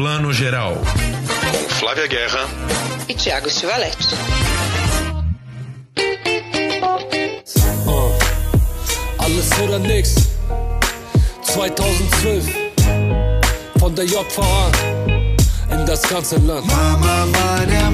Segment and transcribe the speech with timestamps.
[0.00, 0.78] Plano Geral.
[1.52, 2.48] Com Flávia Guerra
[3.06, 4.14] e Tiago Stivaletti.
[7.86, 8.18] Uh,
[9.18, 10.14] alles oder nix.
[11.42, 12.46] 2012.
[13.78, 14.72] Von der JVA
[15.70, 16.66] in das ganze Land.
[16.66, 17.90] Mama war der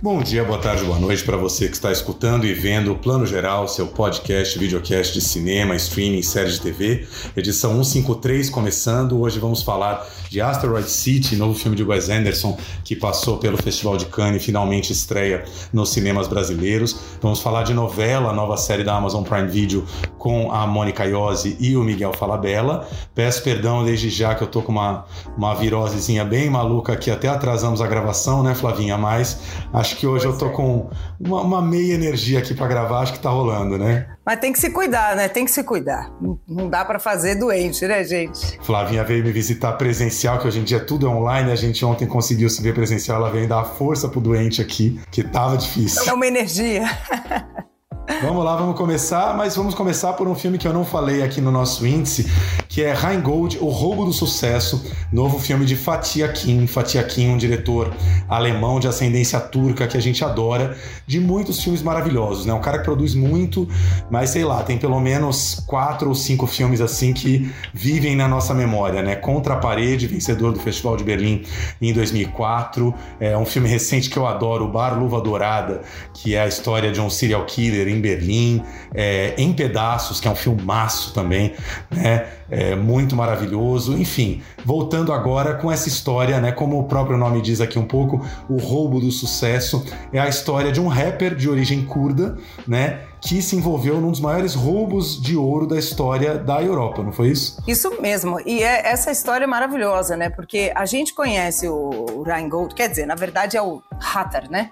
[0.00, 3.26] Bom dia, boa tarde, boa noite para você que está escutando e vendo o Plano
[3.26, 7.04] Geral, seu podcast, videocast de cinema, streaming, série de TV,
[7.36, 9.20] edição 153 começando.
[9.20, 13.96] Hoje vamos falar de Asteroid City, novo filme de Wes Anderson que passou pelo Festival
[13.96, 16.96] de Cannes e finalmente estreia nos cinemas brasileiros.
[17.20, 19.84] Vamos falar de novela, nova série da Amazon Prime Video
[20.18, 22.86] com a Mônica Iose e o Miguel Falabella.
[23.14, 25.04] Peço perdão desde já que eu tô com uma,
[25.36, 28.96] uma virosezinha bem maluca aqui, até atrasamos a gravação, né, Flavinha?
[28.96, 29.40] Mas
[29.72, 30.56] acho que hoje pois eu tô é.
[30.56, 30.90] com
[31.20, 34.06] uma, uma, meia energia aqui para gravar, acho que tá rolando, né?
[34.28, 35.26] Mas tem que se cuidar, né?
[35.26, 36.12] Tem que se cuidar.
[36.46, 38.60] Não dá para fazer doente, né, gente?
[38.60, 41.50] Flavinha veio me visitar presencial, que hoje em dia tudo é online.
[41.50, 43.22] A gente ontem conseguiu se ver presencial.
[43.22, 46.02] Ela veio dar força pro doente aqui, que tava difícil.
[46.06, 46.84] É uma energia.
[48.22, 51.42] Vamos lá, vamos começar, mas vamos começar por um filme que eu não falei aqui
[51.42, 52.26] no nosso índice,
[52.66, 56.66] que é Rheingold, O Roubo do Sucesso, novo filme de Fatih Akin.
[56.66, 57.92] Fatih Akin, um diretor
[58.26, 62.52] alemão de ascendência turca que a gente adora, de muitos filmes maravilhosos, né?
[62.52, 63.68] Um cara que produz muito,
[64.10, 68.54] mas sei lá, tem pelo menos quatro ou cinco filmes assim que vivem na nossa
[68.54, 69.16] memória, né?
[69.16, 71.44] Contra a Parede, vencedor do Festival de Berlim
[71.80, 75.82] em 2004, é um filme recente que eu adoro, O Bar Luva Dourada,
[76.14, 78.62] que é a história de um serial killer em Berlim,
[78.94, 81.54] é, Em Pedaços, que é um filmaço também,
[81.90, 82.26] né?
[82.50, 83.92] É, muito maravilhoso.
[83.98, 86.50] Enfim, voltando agora com essa história, né?
[86.50, 90.72] Como o próprio nome diz aqui um pouco, o roubo do sucesso é a história
[90.72, 93.00] de um rapper de origem curda, né?
[93.20, 97.30] que se envolveu num dos maiores roubos de ouro da história da Europa, não foi
[97.30, 97.62] isso?
[97.66, 98.40] Isso mesmo.
[98.46, 100.30] E é, essa história é maravilhosa, né?
[100.30, 104.70] Porque a gente conhece o Rheingold, quer dizer, na verdade é o Hatter, né?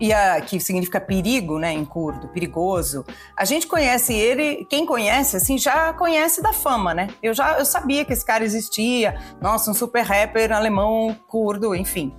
[0.00, 3.04] E a, que significa perigo, né, em curdo, perigoso.
[3.36, 7.08] A gente conhece ele, quem conhece, assim, já conhece da fama, né?
[7.22, 12.14] Eu já eu sabia que esse cara existia, nossa, um super rapper alemão, curdo, enfim.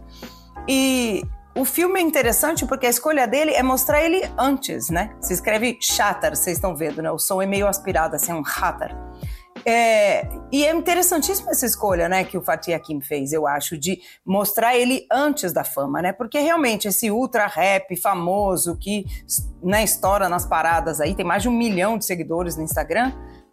[0.68, 1.24] E
[1.56, 5.16] o filme é interessante porque a escolha dele é mostrar ele antes, né?
[5.20, 7.12] Se escreve Shatter, vocês estão vendo, né?
[7.12, 8.96] O som é meio aspirado, assim, um Hatter.
[9.66, 14.02] É, e é interessantíssima essa escolha, né, que o Fatih Akim fez, eu acho, de
[14.26, 16.14] mostrar ele antes da fama, né?
[16.14, 19.06] Porque realmente esse ultra rap famoso que
[19.62, 23.12] né, estoura nas paradas aí, tem mais de um milhão de seguidores no Instagram,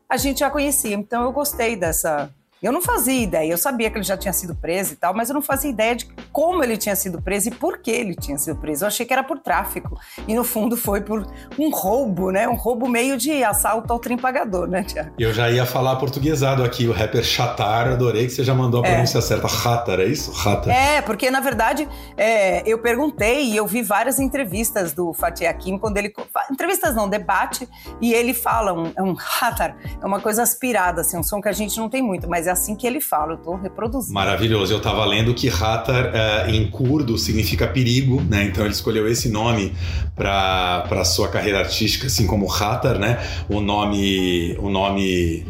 [0.09, 0.95] a gente já conhecia.
[0.95, 2.31] Então eu gostei dessa
[2.63, 5.29] eu não fazia ideia, eu sabia que ele já tinha sido preso e tal, mas
[5.29, 8.39] eu não fazia ideia de como ele tinha sido preso e por que ele tinha
[8.39, 8.85] sido preso.
[8.85, 9.99] Eu achei que era por tráfico.
[10.27, 11.27] E no fundo foi por
[11.59, 12.49] um roubo, né?
[12.49, 15.11] Um roubo meio de assalto ao trem pagador, né, Tiago?
[15.19, 18.87] Eu já ia falar portuguesado aqui, o rapper Chatar, adorei que você já mandou a
[18.87, 18.91] é.
[18.91, 19.23] pronúncia é.
[19.23, 19.47] certa.
[19.47, 20.33] Hatar, é isso?
[20.33, 20.75] Hatar.
[20.75, 25.79] É, porque na verdade é, eu perguntei e eu vi várias entrevistas do Fatih Akim
[25.79, 26.13] quando ele.
[26.51, 27.69] Entrevistas não, debate,
[28.01, 31.53] e ele fala um, um Hatar, é uma coisa aspirada, assim, um som que a
[31.53, 34.15] gente não tem muito, mas é assim que ele fala, eu estou reproduzindo.
[34.15, 34.73] Maravilhoso.
[34.73, 38.45] Eu estava lendo que Hatar uh, em curdo significa perigo, né?
[38.45, 39.75] Então ele escolheu esse nome
[40.15, 43.19] para sua carreira artística, assim como Hatar, né?
[43.49, 45.47] O nome, o nome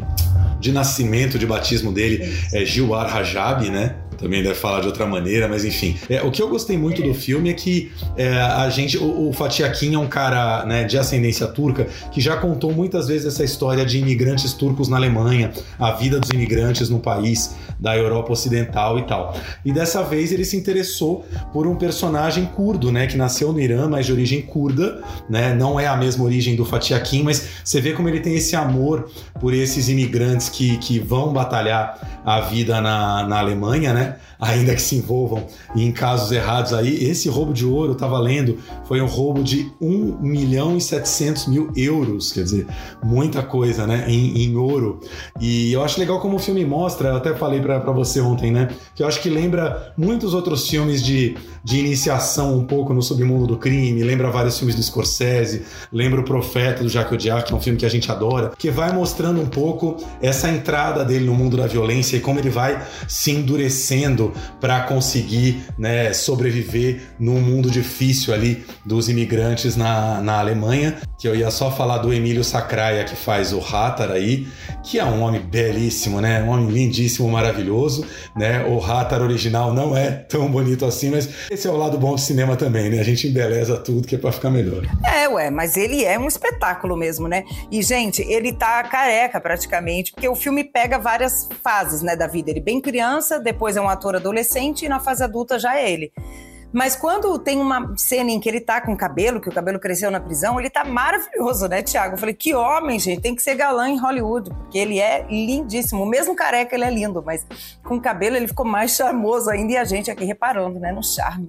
[0.59, 3.95] de nascimento, de batismo dele é Gilwar Rajabi, né?
[4.17, 5.95] Também deve falar de outra maneira, mas enfim.
[6.09, 9.33] É, o que eu gostei muito do filme é que é, a gente, o, o
[9.33, 13.43] Fatih Akin é um cara né, de ascendência turca que já contou muitas vezes essa
[13.43, 18.97] história de imigrantes turcos na Alemanha, a vida dos imigrantes no país da Europa Ocidental
[18.99, 19.35] e tal.
[19.63, 23.87] E dessa vez ele se interessou por um personagem curdo, né, que nasceu no Irã,
[23.87, 27.79] mas de origem curda, né, não é a mesma origem do Fatih Akin, mas você
[27.79, 32.81] vê como ele tem esse amor por esses imigrantes que, que vão batalhar a vida
[32.81, 34.06] na, na Alemanha, né?
[34.39, 35.45] Ainda que se envolvam
[35.75, 37.03] em casos errados aí.
[37.03, 41.47] Esse roubo de ouro, eu estava lendo, foi um roubo de 1 milhão e 700
[41.47, 42.67] mil euros, quer dizer,
[43.03, 44.99] muita coisa, né, em, em ouro.
[45.39, 48.69] E eu acho legal como o filme mostra, eu até falei para você ontem, né,
[48.95, 53.47] que eu acho que lembra muitos outros filmes de, de iniciação um pouco no submundo
[53.47, 57.55] do crime, lembra vários filmes do Scorsese, lembra o Profeta do Jacques Audiard, que é
[57.55, 61.33] um filme que a gente adora, que vai mostrando um pouco essa entrada dele no
[61.33, 63.96] mundo da violência e como ele vai se endurecendo
[64.59, 70.97] para conseguir né, sobreviver num mundo difícil ali dos imigrantes na, na Alemanha.
[71.17, 74.47] Que eu ia só falar do Emílio Sacraia, que faz o Hattar aí,
[74.83, 76.43] que é um homem belíssimo, né?
[76.43, 78.05] Um homem lindíssimo, maravilhoso,
[78.35, 78.63] né?
[78.65, 82.21] O Hattar original não é tão bonito assim, mas esse é o lado bom do
[82.21, 82.99] cinema também, né?
[82.99, 84.83] A gente embeleza tudo que é pra ficar melhor.
[85.03, 87.43] É, ué, mas ele é um espetáculo mesmo, né?
[87.71, 92.51] E, gente, ele tá careca praticamente, porque o filme pega várias fases, né, da vida.
[92.51, 96.11] Ele bem criança, depois é um ator adolescente e na fase adulta já é ele.
[96.71, 100.11] Mas quando tem uma cena em que ele tá com cabelo, que o cabelo cresceu
[100.11, 102.15] na prisão, ele tá maravilhoso, né, Tiago?
[102.15, 106.05] Eu falei, que homem, gente, tem que ser galã em Hollywood, porque ele é lindíssimo.
[106.05, 107.45] Mesmo careca, ele é lindo, mas
[107.83, 111.47] com cabelo ele ficou mais charmoso ainda e a gente aqui reparando, né, no charme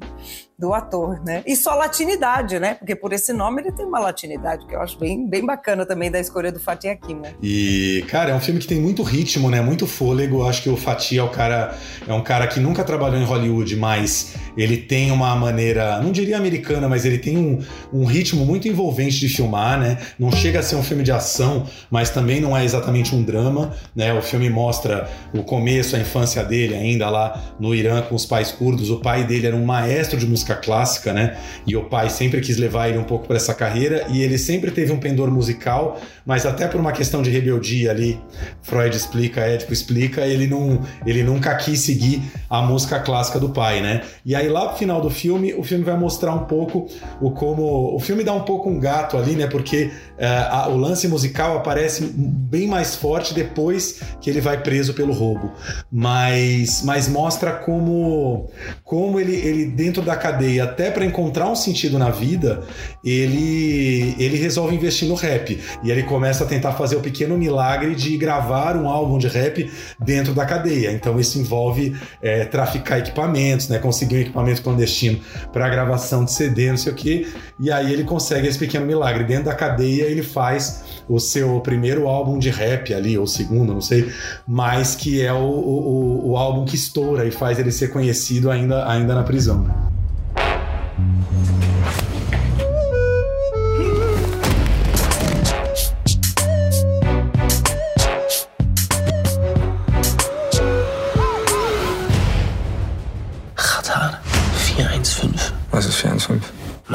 [0.58, 1.42] do ator, né?
[1.46, 2.74] E só latinidade, né?
[2.74, 6.10] Porque por esse nome ele tem uma latinidade que eu acho bem, bem bacana também
[6.10, 7.34] da escolha do Fatih Akin, né?
[7.40, 9.60] E, cara, é um filme que tem muito ritmo, né?
[9.60, 10.44] Muito fôlego.
[10.44, 11.78] Acho que o Fatih é o cara
[12.08, 16.36] é um cara que nunca trabalhou em Hollywood, mas ele tem uma maneira, não diria
[16.36, 17.62] americana, mas ele tem um,
[17.92, 19.98] um ritmo muito envolvente de filmar, né?
[20.18, 23.72] Não chega a ser um filme de ação, mas também não é exatamente um drama,
[23.94, 24.12] né?
[24.12, 28.50] O filme mostra o começo, a infância dele ainda lá no Irã com os pais
[28.50, 28.90] curdos.
[28.90, 31.36] O pai dele era um maestro de música música clássica, né?
[31.66, 34.70] E o pai sempre quis levar ele um pouco para essa carreira e ele sempre
[34.70, 38.20] teve um pendor musical, mas até por uma questão de rebeldia ali,
[38.62, 43.80] Freud explica, Édipo explica, ele não, ele nunca quis seguir a música clássica do pai,
[43.80, 44.02] né?
[44.24, 46.86] E aí lá pro final do filme, o filme vai mostrar um pouco
[47.20, 49.48] o como o filme dá um pouco um gato ali, né?
[49.48, 54.94] Porque uh, a, o lance musical aparece bem mais forte depois que ele vai preso
[54.94, 55.52] pelo roubo,
[55.90, 58.48] mas mas mostra como
[58.84, 62.62] como ele, ele dentro da cadeia cadeia até para encontrar um sentido na vida,
[63.04, 65.58] ele, ele resolve investir no rap.
[65.82, 69.70] E ele começa a tentar fazer o pequeno milagre de gravar um álbum de rap
[70.00, 70.90] dentro da cadeia.
[70.90, 73.78] Então isso envolve é, traficar equipamentos, né?
[73.78, 75.20] conseguir um equipamento clandestino
[75.52, 77.28] para gravação de CD, não sei o quê.
[77.60, 79.22] E aí ele consegue esse pequeno milagre.
[79.22, 83.80] Dentro da cadeia ele faz o seu primeiro álbum de rap ali, ou segundo, não
[83.80, 84.12] sei,
[84.44, 88.90] mas que é o, o, o álbum que estoura e faz ele ser conhecido ainda,
[88.90, 89.97] ainda na prisão.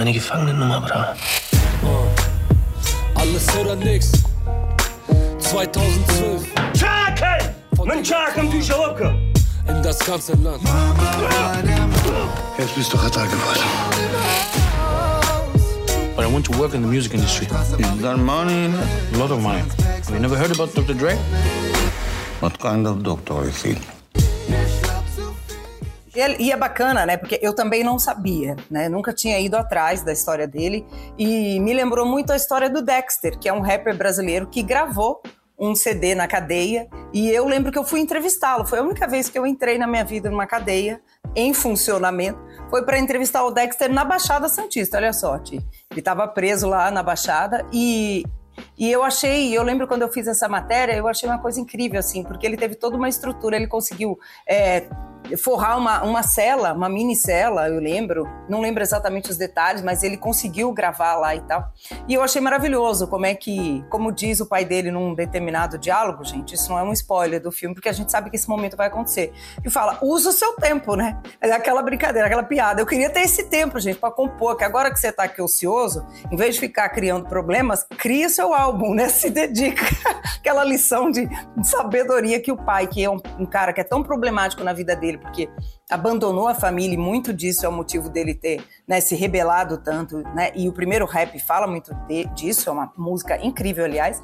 [0.03, 1.15] Meine Gefangenennummer, bra.
[3.15, 4.11] Alles oder nix.
[5.39, 6.51] 2012.
[6.73, 7.39] Çakal!
[7.77, 8.73] Mən çakım düşe
[9.69, 10.61] In das ganze Land.
[12.59, 13.63] Jetzt bist du Ratar geworden.
[16.17, 17.47] But I went to work in the music industry.
[17.79, 18.73] You've got money?
[19.15, 19.59] A lot of money.
[19.59, 20.99] Have you never heard about Dr.
[20.99, 21.15] Dre?
[22.41, 23.77] What kind of doctor is he?
[26.15, 27.17] E é bacana, né?
[27.17, 28.87] Porque eu também não sabia, né?
[28.87, 30.85] Nunca tinha ido atrás da história dele.
[31.17, 35.21] E me lembrou muito a história do Dexter, que é um rapper brasileiro que gravou
[35.57, 36.87] um CD na cadeia.
[37.11, 38.65] E eu lembro que eu fui entrevistá-lo.
[38.65, 41.01] Foi a única vez que eu entrei na minha vida numa cadeia
[41.35, 42.39] em funcionamento.
[42.69, 44.97] Foi para entrevistar o Dexter na Baixada Santista.
[44.97, 45.55] Olha só, Ti.
[45.89, 48.23] Ele estava preso lá na Baixada e
[48.77, 51.99] e eu achei, eu lembro quando eu fiz essa matéria, eu achei uma coisa incrível,
[51.99, 54.87] assim, porque ele teve toda uma estrutura, ele conseguiu é,
[55.37, 60.03] forrar uma, uma cela, uma mini cela, eu lembro, não lembro exatamente os detalhes, mas
[60.03, 61.71] ele conseguiu gravar lá e tal.
[62.07, 66.23] E eu achei maravilhoso como é que, como diz o pai dele num determinado diálogo,
[66.23, 68.77] gente, isso não é um spoiler do filme, porque a gente sabe que esse momento
[68.77, 69.33] vai acontecer.
[69.63, 71.19] E fala, usa o seu tempo, né?
[71.41, 72.81] É aquela brincadeira, aquela piada.
[72.81, 76.05] Eu queria ter esse tempo, gente, para compor, que agora que você tá aqui ocioso,
[76.31, 79.09] em vez de ficar criando problemas, cria seu álbum, né?
[79.13, 79.85] Se dedica.
[80.37, 81.29] aquela lição de,
[81.63, 84.95] sabedoria que o pai, que é um, um cara que é tão problemático na vida
[84.95, 85.49] dele, dele, porque
[85.89, 90.17] abandonou a família e muito disso é o motivo dele ter né, se rebelado tanto,
[90.35, 90.51] né?
[90.55, 94.21] E o primeiro rap fala muito de, disso, é uma música incrível, aliás.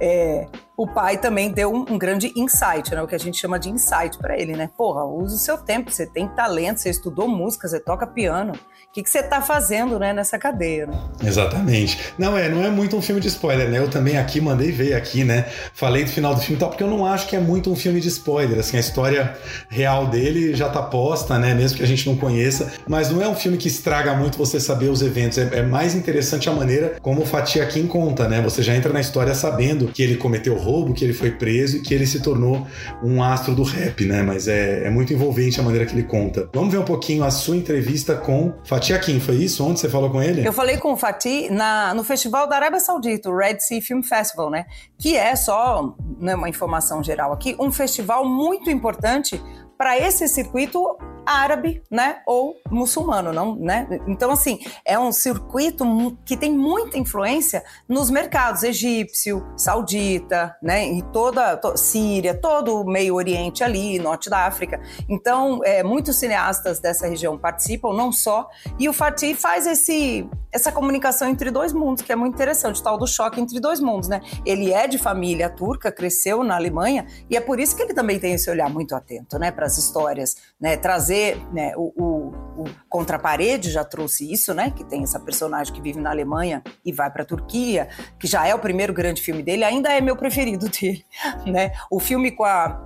[0.00, 0.46] É,
[0.76, 3.02] o pai também deu um, um, grande insight, né?
[3.02, 4.70] O que a gente chama de insight para ele, né?
[4.76, 8.52] Porra, usa o seu tempo, você tem talento, você estudou música, você toca piano.
[8.92, 10.86] O que, que você está fazendo, né, nessa cadeia?
[10.86, 10.92] Né?
[11.24, 11.98] Exatamente.
[12.18, 13.78] Não é, não é muito um filme de spoiler, né?
[13.78, 15.46] Eu também aqui mandei ver aqui, né?
[15.72, 17.74] Falei do final do filme e tal, porque eu não acho que é muito um
[17.74, 18.58] filme de spoiler.
[18.58, 19.34] Assim, a história
[19.70, 21.54] real dele já tá posta, né?
[21.54, 24.60] Mesmo que a gente não conheça, mas não é um filme que estraga muito você
[24.60, 25.38] saber os eventos.
[25.38, 28.42] É, é mais interessante a maneira como o Fatih aqui conta, né?
[28.42, 31.80] Você já entra na história sabendo que ele cometeu roubo, que ele foi preso e
[31.80, 32.66] que ele se tornou
[33.02, 34.22] um astro do rap, né?
[34.22, 36.46] Mas é, é muito envolvente a maneira que ele conta.
[36.52, 39.64] Vamos ver um pouquinho a sua entrevista com Fatih Fatih Akin, foi isso?
[39.64, 40.44] Onde você falou com ele?
[40.44, 44.02] Eu falei com o Fatih na, no festival da Arábia Saudita, o Red Sea Film
[44.02, 44.66] Festival, né?
[44.98, 49.40] Que é só né, uma informação geral aqui, um festival muito importante
[49.78, 53.86] para esse circuito árabe, né, ou muçulmano, não, né?
[54.06, 55.84] Então assim, é um circuito
[56.24, 62.84] que tem muita influência nos mercados egípcio, saudita, né, e toda to, Síria, todo o
[62.84, 64.80] Meio Oriente ali, norte da África.
[65.08, 68.48] Então, é, muitos cineastas dessa região participam, não só,
[68.78, 72.98] e o Fatih faz esse essa comunicação entre dois mundos, que é muito interessante, tal
[72.98, 74.20] do choque entre dois mundos, né?
[74.44, 78.20] Ele é de família turca, cresceu na Alemanha, e é por isso que ele também
[78.20, 81.11] tem esse olhar muito atento, né, para as histórias, né, trazer,
[81.52, 85.72] né, o, o, o Contra a Parede já trouxe isso, né, que tem essa personagem
[85.72, 87.88] que vive na Alemanha e vai para a Turquia,
[88.18, 91.04] que já é o primeiro grande filme dele, ainda é meu preferido dele,
[91.46, 91.72] né?
[91.90, 92.80] O filme com a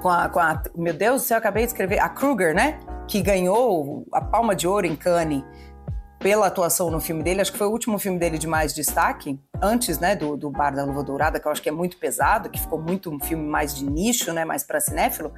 [0.00, 2.78] com a, com a meu Deus do céu, acabei de escrever a Kruger, né?
[3.08, 5.42] Que ganhou a Palma de Ouro em Cannes
[6.24, 9.38] pela atuação no filme dele, acho que foi o último filme dele de mais destaque,
[9.60, 12.48] antes, né, do, do Bar da Luva Dourada, que eu acho que é muito pesado,
[12.48, 15.34] que ficou muito um filme mais de nicho, né, mais para cinéfilo,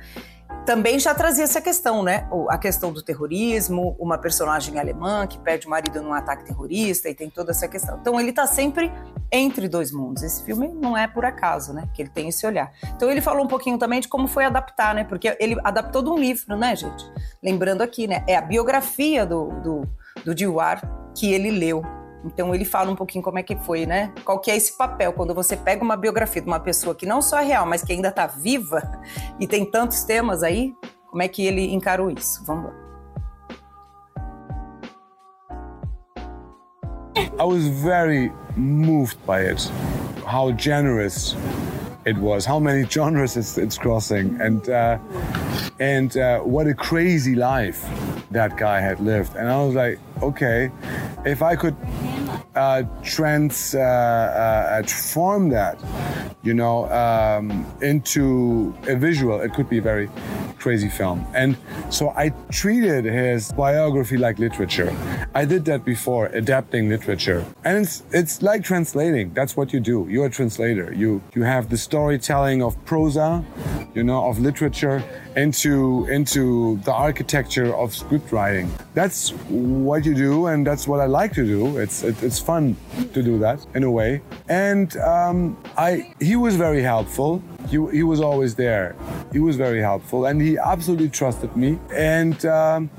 [0.65, 5.67] também já trazia essa questão, né, a questão do terrorismo, uma personagem alemã que perde
[5.67, 7.99] o marido num ataque terrorista e tem toda essa questão.
[8.01, 8.93] Então ele está sempre
[9.33, 10.23] entre dois mundos.
[10.23, 12.73] Esse filme não é por acaso, né, que ele tem esse olhar.
[12.95, 16.11] Então ele falou um pouquinho também de como foi adaptar, né, porque ele adaptou de
[16.11, 17.11] um livro, né, gente?
[17.43, 19.89] Lembrando aqui, né, é a biografia do, do
[20.25, 20.81] do Diwar
[21.15, 21.83] que ele leu.
[22.25, 24.13] Então ele fala um pouquinho como é que foi, né?
[24.25, 27.23] Qual que é esse papel quando você pega uma biografia de uma pessoa que não
[27.23, 28.83] só é real, mas que ainda está viva
[29.39, 30.75] e tem tantos temas aí,
[31.11, 32.45] como é que ele encarou isso?
[32.45, 32.87] Vamos lá.
[37.39, 39.71] I was very moved by it.
[40.25, 41.37] How generous
[42.07, 44.97] it was, how many genres it's, it's crossing, and uh,
[45.81, 47.85] and uh, what a crazy life
[48.31, 49.35] that guy had lived.
[49.35, 50.71] And I was like, okay,
[51.25, 51.77] if I could
[52.57, 55.79] uh, trans uh, uh, transform that,
[56.43, 60.09] you know, um, into a visual, it could be a very
[60.59, 61.27] crazy film.
[61.35, 61.57] And
[61.91, 64.95] so I treated his biography like literature.
[65.35, 69.33] I did that before, adapting literature, and it's it's like translating.
[69.35, 70.07] That's what you do.
[70.09, 70.93] You're a translator.
[70.93, 73.45] You you have the storytelling of prosa,
[73.95, 75.03] you know, of literature
[75.37, 78.71] into into the architecture of script writing.
[78.95, 81.79] That's what you do, and that's what I like to do.
[81.79, 82.77] It's it, it's fun
[83.13, 84.23] to do that in a way.
[84.49, 87.43] And um, I he was very helpful.
[87.69, 88.95] He, he was always there.
[89.33, 91.79] He was very helpful, and he absolutely trusted me.
[91.93, 92.91] And um,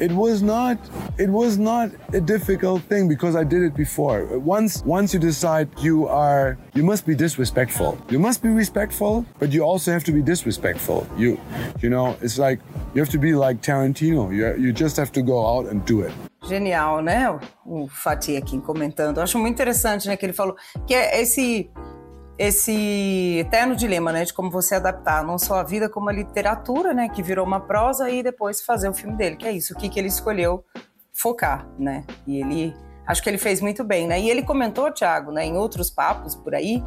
[0.00, 0.78] it was not
[1.18, 4.38] it was not a difficult thing because I did it before.
[4.38, 7.98] Once once you decide you are you must be disrespectful.
[8.08, 11.06] You must be respectful, but you also have to be disrespectful.
[11.16, 11.38] You
[11.82, 12.60] you know, it's like
[12.94, 14.34] you have to be like Tarantino.
[14.34, 16.12] You you just have to go out and do it.
[16.48, 17.38] Genial, né?
[17.66, 19.18] O Fatih aqui comentando.
[19.18, 21.70] Eu acho muito interessante, né, que ele falou que é esse
[22.40, 26.94] esse eterno dilema, né, de como você adaptar não só a vida como a literatura,
[26.94, 29.76] né, que virou uma prosa e depois fazer o filme dele, que é isso, o
[29.76, 30.64] que que ele escolheu
[31.12, 32.02] focar, né?
[32.26, 32.74] E ele
[33.06, 34.18] acho que ele fez muito bem, né?
[34.18, 36.82] E ele comentou, Thiago, né, em outros papos por aí,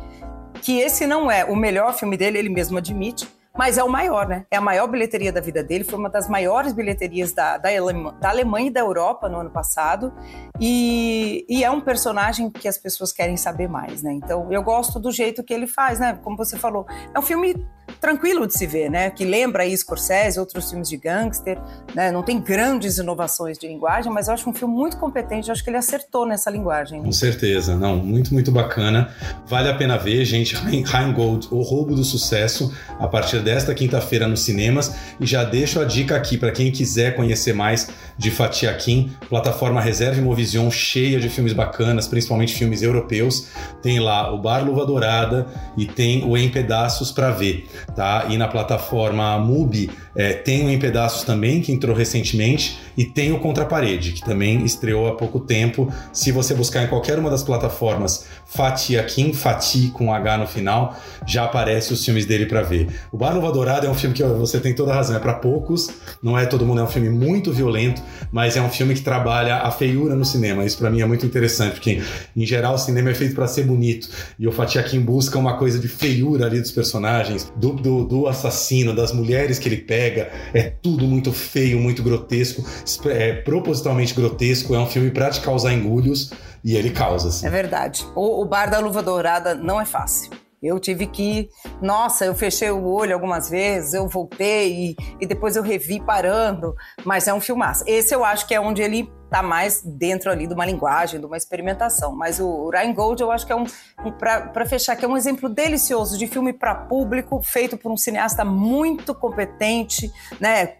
[0.59, 4.27] que esse não é o melhor filme dele, ele mesmo admite, mas é o maior,
[4.27, 4.45] né?
[4.49, 8.15] É a maior bilheteria da vida dele, foi uma das maiores bilheterias da, da, Alemanha,
[8.19, 10.11] da Alemanha e da Europa no ano passado,
[10.59, 14.13] e, e, é um personagem que as pessoas querem saber mais, né?
[14.13, 16.17] Então eu gosto do jeito que ele faz, né?
[16.23, 17.65] Como você falou, é um filme
[17.99, 19.09] tranquilo de se ver, né?
[19.09, 21.59] Que lembra aí Scorsese, outros filmes de gangster,
[21.93, 22.11] né?
[22.11, 25.63] Não tem grandes inovações de linguagem, mas eu acho um filme muito competente, eu acho
[25.63, 27.01] que ele acertou nessa linguagem.
[27.03, 29.13] Com certeza, não, muito, muito bacana.
[29.45, 30.55] Vale a pena ver, gente.
[30.55, 34.95] Rheingold, O Roubo do Sucesso, a partir desta quinta-feira nos cinemas.
[35.19, 39.81] E já deixo a dica aqui para quem quiser conhecer mais de Fatia Kim, plataforma
[39.81, 43.47] Reserve Movision cheia de filmes bacanas, principalmente filmes europeus.
[43.81, 45.47] Tem lá o Bar Luva Dourada
[45.77, 48.27] e tem o Em Pedaços para ver, tá?
[48.29, 53.31] E na plataforma Mubi é, tem o Em Pedaços também, que entrou recentemente, e tem
[53.31, 55.91] o Contra a Parede, que também estreou há pouco tempo.
[56.11, 60.95] Se você buscar em qualquer uma das plataformas Fatia Kim, Fati com H no final,
[61.25, 62.87] já aparece os filmes dele para ver.
[63.11, 65.89] O Bar Luva Dourada é um filme que você tem toda razão, é para poucos,
[66.21, 69.57] não é todo mundo, é um filme muito violento, mas é um filme que trabalha
[69.57, 70.63] a feiura no cinema.
[70.65, 72.01] Isso para mim é muito interessante, porque
[72.35, 75.57] em geral o cinema é feito para ser bonito e o Fatih Akin busca uma
[75.57, 80.29] coisa de feiura ali dos personagens, do, do, do, assassino, das mulheres que ele pega.
[80.53, 82.63] É tudo muito feio, muito grotesco,
[83.07, 84.75] é propositalmente grotesco.
[84.75, 86.31] É um filme para te causar engulhos
[86.63, 87.29] e ele causa.
[87.29, 87.45] Assim.
[87.45, 88.05] É verdade.
[88.15, 90.42] O, o Bar da Luva Dourada não é fácil.
[90.63, 91.49] Eu tive que,
[91.81, 96.73] nossa, eu fechei o olho algumas vezes, eu voltei e, e depois eu revi parando,
[97.03, 97.83] mas é um filmaço.
[97.85, 101.25] Esse eu acho que é onde ele tá mais dentro ali de uma linguagem, de
[101.25, 102.15] uma experimentação.
[102.15, 103.65] Mas o Ryan Gold, eu acho que é um,
[104.05, 107.97] um para fechar, que é um exemplo delicioso de filme para público, feito por um
[107.97, 110.75] cineasta muito competente, né?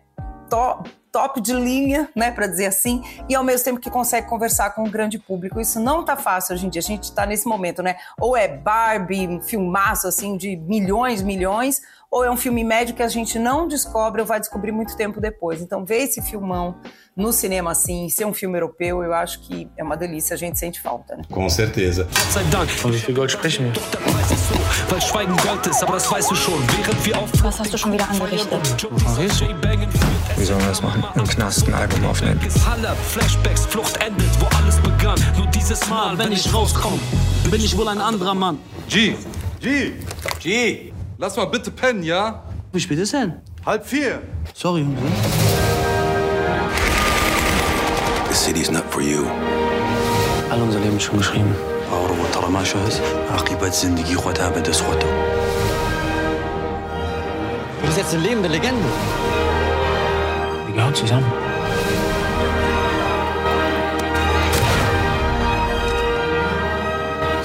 [1.14, 4.84] Top de linha, né, para dizer assim, e ao mesmo tempo que consegue conversar com
[4.84, 5.62] o grande público.
[5.62, 6.80] Isso não tá fácil hoje em dia.
[6.80, 7.96] A gente tá nesse momento, né?
[8.20, 13.04] Ou é Barbie, um filmaço assim de milhões, milhões, ou é um filme médio que
[13.04, 15.62] a gente não descobre ou vai descobrir muito tempo depois.
[15.62, 16.80] Então, ver esse filmão
[17.16, 20.58] no cinema assim, ser um filme europeu, eu acho que é uma delícia, a gente
[20.58, 21.24] sente falta, né?
[21.30, 22.08] Com certeza.
[27.44, 28.60] Was hast du schon wieder angerichtet?
[30.38, 31.04] Wie sollen wir das machen?
[31.16, 32.40] Im Knast ein Album aufnehmen.
[33.10, 35.20] Flashbacks, Flucht endet, wo alles begann.
[35.38, 37.00] Nur dieses Mal, wenn ich rauskomme,
[37.50, 38.58] bin ich wohl ein anderer Mann.
[38.90, 39.16] G,
[39.60, 39.94] G,
[40.40, 42.44] G, lass mal bitte pennen, ja?
[42.72, 43.34] Wie spät ist denn?
[43.66, 44.22] Halb vier.
[44.54, 44.98] Sorry, Junge.
[48.34, 49.28] The city's not for you.
[50.50, 51.56] All unser Leben ist schon geschrieben.
[51.92, 53.02] باور و ترماشه هست
[53.34, 55.10] عقیبت زندگی خودها به دست خودها
[57.82, 58.90] Du bist jetzt eine lebende Legende.
[60.68, 61.32] Wir gehören zusammen.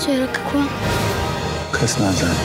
[0.06, 0.58] چرا که کو؟
[1.82, 2.36] کس نزن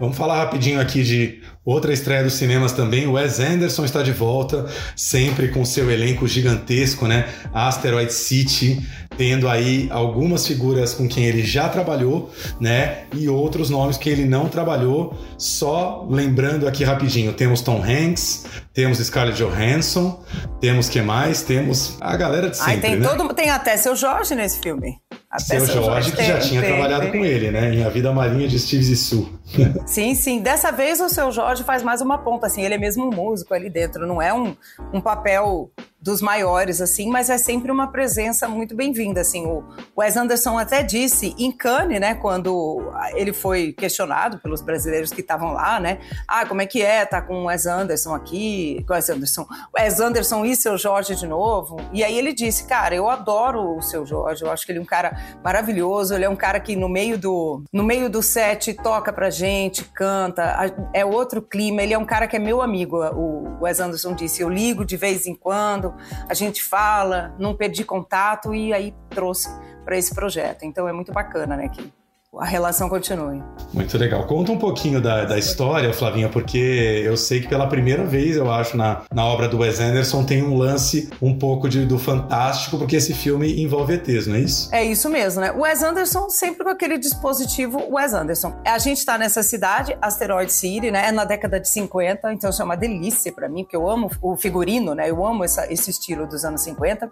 [0.00, 3.06] Vamos falar rapidinho aqui de outra estreia dos cinemas também.
[3.06, 7.28] O Wes Anderson está de volta, sempre com seu elenco gigantesco, né?
[7.52, 8.84] Asteroid City,
[9.16, 13.04] tendo aí algumas figuras com quem ele já trabalhou, né?
[13.14, 15.16] E outros nomes que ele não trabalhou.
[15.38, 20.22] Só lembrando aqui rapidinho, temos Tom Hanks, temos Scarlett Johansson,
[20.60, 21.42] temos que mais?
[21.42, 23.08] Temos a galera de sempre, Ai, tem, né?
[23.08, 24.96] todo, tem até seu Jorge nesse filme.
[25.38, 27.12] Seu Jorge, que já tinha tem, trabalhado tem.
[27.12, 27.74] com ele, né?
[27.74, 29.28] Em A Vida Marinha de Steve Zissou.
[29.86, 30.40] Sim, sim.
[30.40, 32.62] Dessa vez o seu Jorge faz mais uma ponta, assim.
[32.62, 34.06] Ele é mesmo um músico ali dentro.
[34.06, 34.56] Não é um,
[34.92, 35.70] um papel
[36.04, 39.46] dos maiores, assim, mas é sempre uma presença muito bem-vinda, assim.
[39.46, 39.64] O
[39.96, 45.54] Wes Anderson até disse em Cannes, né, quando ele foi questionado pelos brasileiros que estavam
[45.54, 48.96] lá, né, ah, como é que é, tá com o Wes Anderson aqui, com o
[48.96, 53.08] Wes Anderson, Wes Anderson e seu Jorge de novo, e aí ele disse, cara, eu
[53.08, 56.36] adoro o seu Jorge, eu acho que ele é um cara maravilhoso, ele é um
[56.36, 61.40] cara que no meio do, no meio do set toca pra gente, canta, é outro
[61.40, 64.84] clima, ele é um cara que é meu amigo, o Wes Anderson disse, eu ligo
[64.84, 65.93] de vez em quando,
[66.28, 69.48] a gente fala, não perdi contato e aí trouxe
[69.84, 70.64] para esse projeto.
[70.64, 71.92] Então é muito bacana, né, que
[72.38, 73.42] a relação continue.
[73.72, 74.24] Muito legal.
[74.26, 78.50] Conta um pouquinho da, da história, Flavinha, porque eu sei que pela primeira vez, eu
[78.50, 82.78] acho, na, na obra do Wes Anderson tem um lance um pouco de, do fantástico,
[82.78, 84.68] porque esse filme envolve ETs, não é isso?
[84.72, 85.52] É isso mesmo, né?
[85.52, 88.54] Wes Anderson sempre com aquele dispositivo Wes Anderson.
[88.64, 91.08] A gente está nessa cidade, Asteroid City, né?
[91.08, 94.10] É na década de 50, então isso é uma delícia para mim, porque eu amo
[94.22, 95.10] o figurino, né?
[95.10, 97.08] Eu amo essa, esse estilo dos anos 50.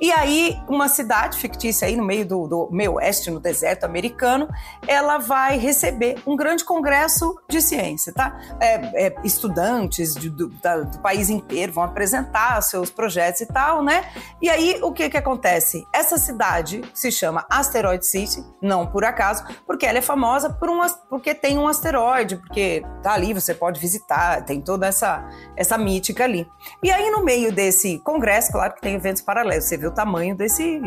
[0.00, 4.48] E aí, uma cidade fictícia aí no meio do, do meio oeste, no deserto americano,
[4.86, 8.38] ela vai receber um grande congresso de ciência, tá?
[8.60, 13.82] É, é, estudantes de, do, da, do, país inteiro vão apresentar seus projetos e tal,
[13.82, 14.04] né?
[14.40, 15.86] E aí, o que que acontece?
[15.92, 20.80] Essa cidade se chama Asteroid City, não por acaso, porque ela é famosa por um,
[21.08, 26.24] porque tem um asteroide, porque tá ali, você pode visitar, tem toda essa, essa mítica
[26.24, 26.46] ali.
[26.82, 30.36] E aí, no meio desse congresso, claro que tem eventos paralelos, você vê o tamanho
[30.36, 30.80] desse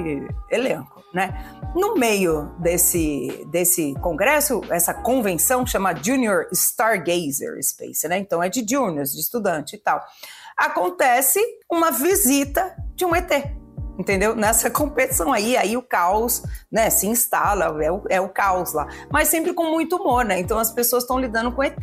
[0.49, 1.33] elenco, né?
[1.73, 8.19] No meio desse, desse congresso, essa convenção chama Junior Stargazer Space, né?
[8.19, 10.03] Então é de juniors, de estudante e tal.
[10.57, 11.39] Acontece
[11.71, 13.31] uma visita de um ET
[13.97, 14.35] entendeu?
[14.35, 18.87] Nessa competição aí, aí o caos, né, se instala, é o, é o caos lá.
[19.11, 20.39] Mas sempre com muito humor, né?
[20.39, 21.75] Então as pessoas estão lidando com ET.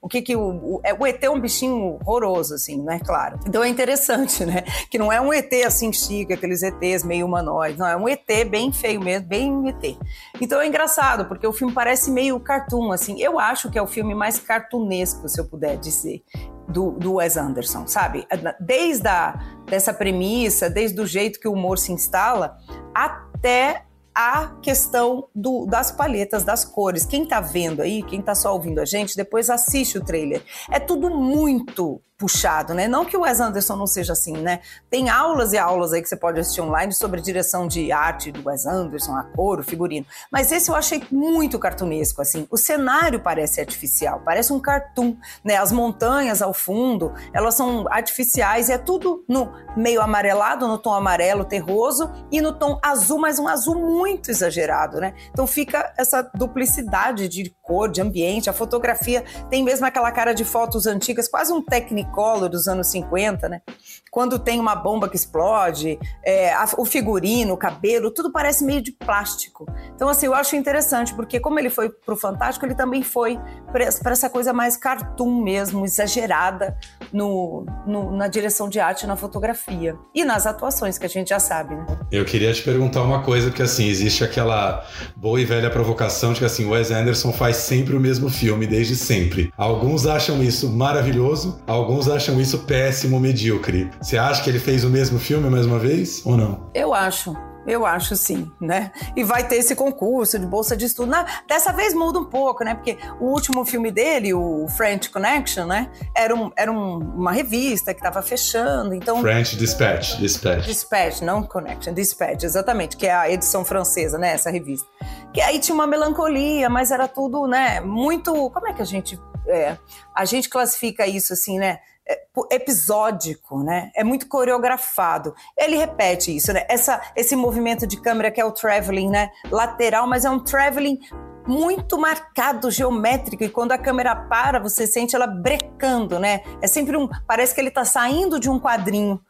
[0.00, 3.00] O que que o, o, é, o ET é um bichinho horroroso, assim, né?
[3.04, 3.38] Claro.
[3.46, 4.62] Então é interessante, né?
[4.90, 7.78] Que não é um ET assim chique, aqueles ETs meio humanoides.
[7.78, 9.96] Não, é um ET bem feio mesmo, bem ET.
[10.40, 13.20] Então é engraçado, porque o filme parece meio cartoon, assim.
[13.20, 16.22] Eu acho que é o filme mais cartunesco, se eu puder dizer
[16.68, 18.26] do, do Wes Anderson, sabe?
[18.60, 22.56] Desde a, dessa premissa, desde o jeito que o humor se instala,
[22.94, 27.06] até a questão do, das palhetas, das cores.
[27.06, 30.42] Quem tá vendo aí, quem tá só ouvindo a gente, depois assiste o trailer.
[30.70, 32.86] É tudo muito puxado, né?
[32.86, 34.60] Não que o Wes Anderson não seja assim, né?
[34.88, 38.48] Tem aulas e aulas aí que você pode assistir online sobre direção de arte do
[38.48, 40.06] Wes Anderson, a cor, o figurino.
[40.30, 42.46] Mas esse eu achei muito cartunesco, assim.
[42.48, 45.56] O cenário parece artificial, parece um cartoon, né?
[45.56, 50.94] As montanhas ao fundo, elas são artificiais e é tudo no meio amarelado, no tom
[50.94, 55.12] amarelo terroso e no tom azul, mas um azul muito exagerado, né?
[55.32, 58.48] Então fica essa duplicidade de cor, de ambiente.
[58.48, 62.88] A fotografia tem mesmo aquela cara de fotos antigas, quase um técnico Technicolor dos anos
[62.88, 63.62] 50, né?
[64.10, 68.82] Quando tem uma bomba que explode, é, a, o figurino, o cabelo, tudo parece meio
[68.82, 69.64] de plástico.
[69.94, 73.38] Então, assim, eu acho interessante, porque como ele foi pro Fantástico, ele também foi
[73.72, 76.76] para essa coisa mais cartoon mesmo, exagerada
[77.10, 79.96] no, no, na direção de arte, na fotografia.
[80.14, 81.86] E nas atuações, que a gente já sabe, né?
[82.10, 86.40] Eu queria te perguntar uma coisa, porque assim, existe aquela boa e velha provocação de
[86.40, 89.50] que assim, Wes Anderson faz sempre o mesmo filme, desde sempre.
[89.56, 93.88] Alguns acham isso maravilhoso, alguns Alguns acham isso péssimo, medíocre.
[94.00, 96.68] Você acha que ele fez o mesmo filme mais uma vez ou não?
[96.74, 97.36] Eu acho.
[97.64, 98.90] Eu acho sim, né?
[99.14, 101.08] E vai ter esse concurso de bolsa de estudo.
[101.08, 102.74] Na, dessa vez muda um pouco, né?
[102.74, 105.92] Porque o último filme dele, o French Connection, né?
[106.12, 109.20] Era, um, era um, uma revista que estava fechando, então...
[109.20, 110.66] French Dispatch, Dispatch.
[110.66, 114.32] Dispatch, não Connection, Dispatch, exatamente, que é a edição francesa, né?
[114.32, 114.88] Essa revista.
[115.32, 117.80] Que aí tinha uma melancolia, mas era tudo, né?
[117.80, 118.50] Muito...
[118.50, 119.20] Como é que a gente...
[119.46, 119.76] É,
[120.16, 121.78] a gente classifica isso assim, né?
[122.08, 123.90] É, episódico, né?
[123.94, 125.34] É muito coreografado.
[125.56, 126.66] Ele repete isso, né?
[126.68, 129.30] Essa, esse movimento de câmera que é o traveling, né?
[129.50, 130.98] Lateral, mas é um traveling
[131.46, 136.42] muito marcado, geométrico, e quando a câmera para, você sente ela brecando, né?
[136.60, 137.08] É sempre um.
[137.26, 139.20] Parece que ele está saindo de um quadrinho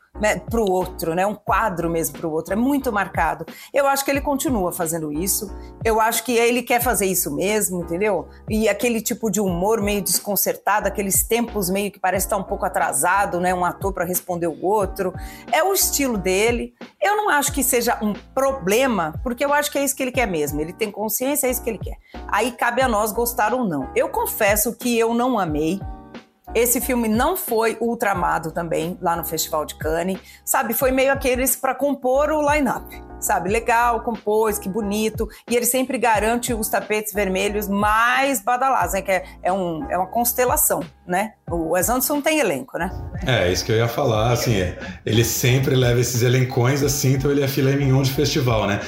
[0.50, 1.26] para o outro, né?
[1.26, 2.52] Um quadro mesmo para o outro.
[2.52, 3.44] É muito marcado.
[3.72, 5.50] Eu acho que ele continua fazendo isso.
[5.84, 8.28] Eu acho que ele quer fazer isso mesmo, entendeu?
[8.48, 12.64] E aquele tipo de humor meio desconcertado, aqueles tempos meio que parece estar um pouco
[12.64, 13.54] atrasado, né?
[13.54, 15.12] Um ator para responder o outro.
[15.50, 16.74] É o estilo dele.
[17.00, 20.12] Eu não acho que seja um problema, porque eu acho que é isso que ele
[20.12, 20.60] quer mesmo.
[20.60, 21.96] Ele tem consciência, é isso que ele quer.
[22.28, 23.90] Aí cabe a nós gostar ou não.
[23.96, 25.80] Eu confesso que eu não amei.
[26.54, 30.74] Esse filme não foi ultramado também lá no Festival de Cannes, sabe?
[30.74, 33.48] Foi meio aqueles para compor o line-up sabe?
[33.48, 35.28] Legal, compôs, que bonito.
[35.48, 39.02] E ele sempre garante os tapetes vermelhos mais badalados, né?
[39.02, 41.32] Que é, é, um, é uma constelação, né?
[41.50, 42.90] O Wes Anderson tem elenco, né?
[43.26, 47.30] É, isso que eu ia falar, assim, é, ele sempre leva esses elencões assim, então
[47.30, 48.80] ele é filé mignon de festival, né?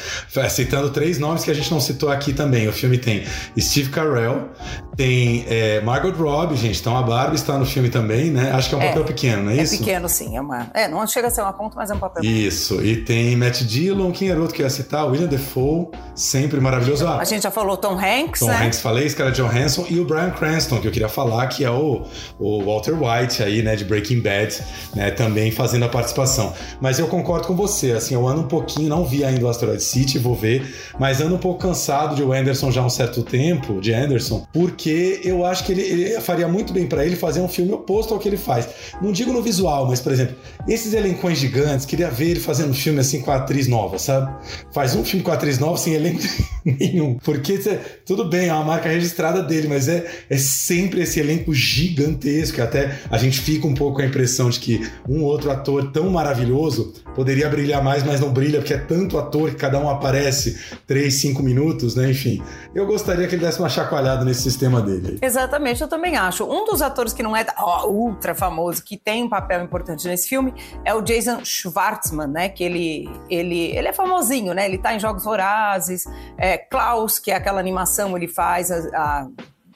[0.48, 2.66] Citando três nomes que a gente não citou aqui também.
[2.66, 3.24] O filme tem
[3.58, 4.48] Steve Carell,
[4.96, 8.50] tem é, Margot Robbie, gente, então a Barbie está no filme também, né?
[8.52, 9.74] Acho que é um é, papel pequeno, não é, é isso?
[9.74, 10.36] É pequeno, sim.
[10.36, 12.96] É, uma, é, não chega a ser uma conta, mas é um papel Isso, e
[12.96, 15.06] tem Matt Dillon, que quem era outro que ia citar?
[15.06, 17.06] William Defoe, sempre maravilhoso.
[17.06, 18.64] Ah, a gente já falou Tom Hanks, Tom né?
[18.64, 22.03] Hanks, falei, Scarlett Johansson e o Brian Cranston, que eu queria falar, que é o,
[22.38, 24.60] o Walter White aí, né, de Breaking Bad,
[24.94, 26.52] né, também fazendo a participação.
[26.80, 29.82] Mas eu concordo com você, assim, eu ando um pouquinho, não vi ainda o Asteroid
[29.82, 33.22] City, vou ver, mas ando um pouco cansado de o Anderson já há um certo
[33.22, 37.40] tempo, de Anderson, porque eu acho que ele, ele faria muito bem para ele fazer
[37.40, 38.68] um filme oposto ao que ele faz.
[39.00, 40.36] Não digo no visual, mas, por exemplo,
[40.68, 44.34] esses elencões gigantes, queria ver ele fazendo um filme assim com a atriz nova, sabe?
[44.72, 46.22] faz um filme com atriz nova sem elenco
[46.64, 47.14] nenhum.
[47.18, 47.58] Porque
[48.04, 51.54] tudo bem, é uma marca registrada dele, mas é, é sempre esse elenco
[51.94, 52.60] gigantesco.
[52.60, 56.10] Até a gente fica um pouco com a impressão de que um outro ator tão
[56.10, 60.58] maravilhoso poderia brilhar mais, mas não brilha, porque é tanto ator que cada um aparece
[60.86, 62.10] 3, 5 minutos, né?
[62.10, 62.42] Enfim,
[62.74, 65.18] eu gostaria que ele desse uma chacoalhada nesse sistema dele.
[65.22, 66.44] Exatamente, eu também acho.
[66.44, 67.46] Um dos atores que não é
[67.86, 70.52] ultra famoso, que tem um papel importante nesse filme,
[70.84, 72.48] é o Jason Schwartzman, né?
[72.48, 74.66] Que ele, ele, ele é famosinho, né?
[74.66, 76.04] Ele tá em Jogos Vorazes,
[76.36, 79.28] é, Klaus, que é aquela animação, ele faz a, a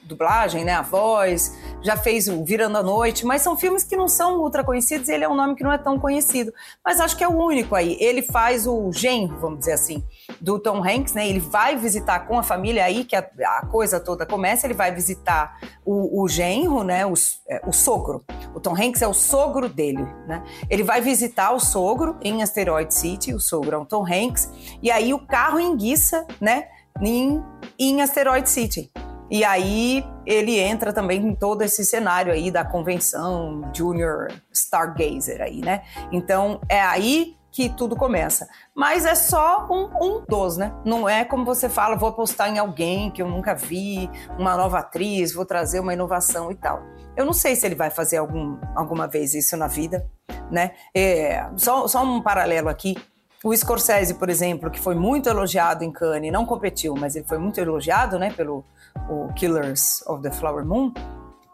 [0.09, 4.09] dublagem, né, a voz, já fez o Virando a Noite, mas são filmes que não
[4.09, 6.53] são ultra conhecidos e ele é um nome que não é tão conhecido.
[6.85, 7.97] Mas acho que é o único aí.
[8.01, 10.03] Ele faz o genro, vamos dizer assim,
[10.41, 11.29] do Tom Hanks, né?
[11.29, 14.93] Ele vai visitar com a família aí que a, a coisa toda começa, ele vai
[14.93, 17.15] visitar o, o genro, né, o,
[17.49, 18.25] é, o sogro.
[18.55, 20.43] O Tom Hanks é o sogro dele, né?
[20.71, 24.51] Ele vai visitar o sogro em Asteroid City, o sogro é o Tom Hanks,
[24.83, 26.69] e aí o carro enguiça, né,
[27.01, 27.43] em,
[27.79, 28.91] em Asteroid City.
[29.31, 35.61] E aí ele entra também em todo esse cenário aí da convenção Junior Stargazer aí,
[35.61, 35.83] né?
[36.11, 38.49] Então é aí que tudo começa.
[38.75, 40.73] Mas é só um, um dos, né?
[40.85, 44.79] Não é como você fala, vou apostar em alguém que eu nunca vi, uma nova
[44.79, 46.83] atriz, vou trazer uma inovação e tal.
[47.17, 50.07] Eu não sei se ele vai fazer algum, alguma vez isso na vida,
[50.51, 50.73] né?
[50.95, 52.97] É, só, só um paralelo aqui.
[53.43, 57.39] O Scorsese, por exemplo, que foi muito elogiado em Cannes, não competiu, mas ele foi
[57.39, 58.65] muito elogiado, né, pelo
[59.09, 60.93] o Killers of the Flower Moon,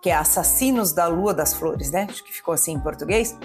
[0.03, 2.07] que é Assassinos da Lua das Flores, né?
[2.09, 3.37] Acho que ficou assim em português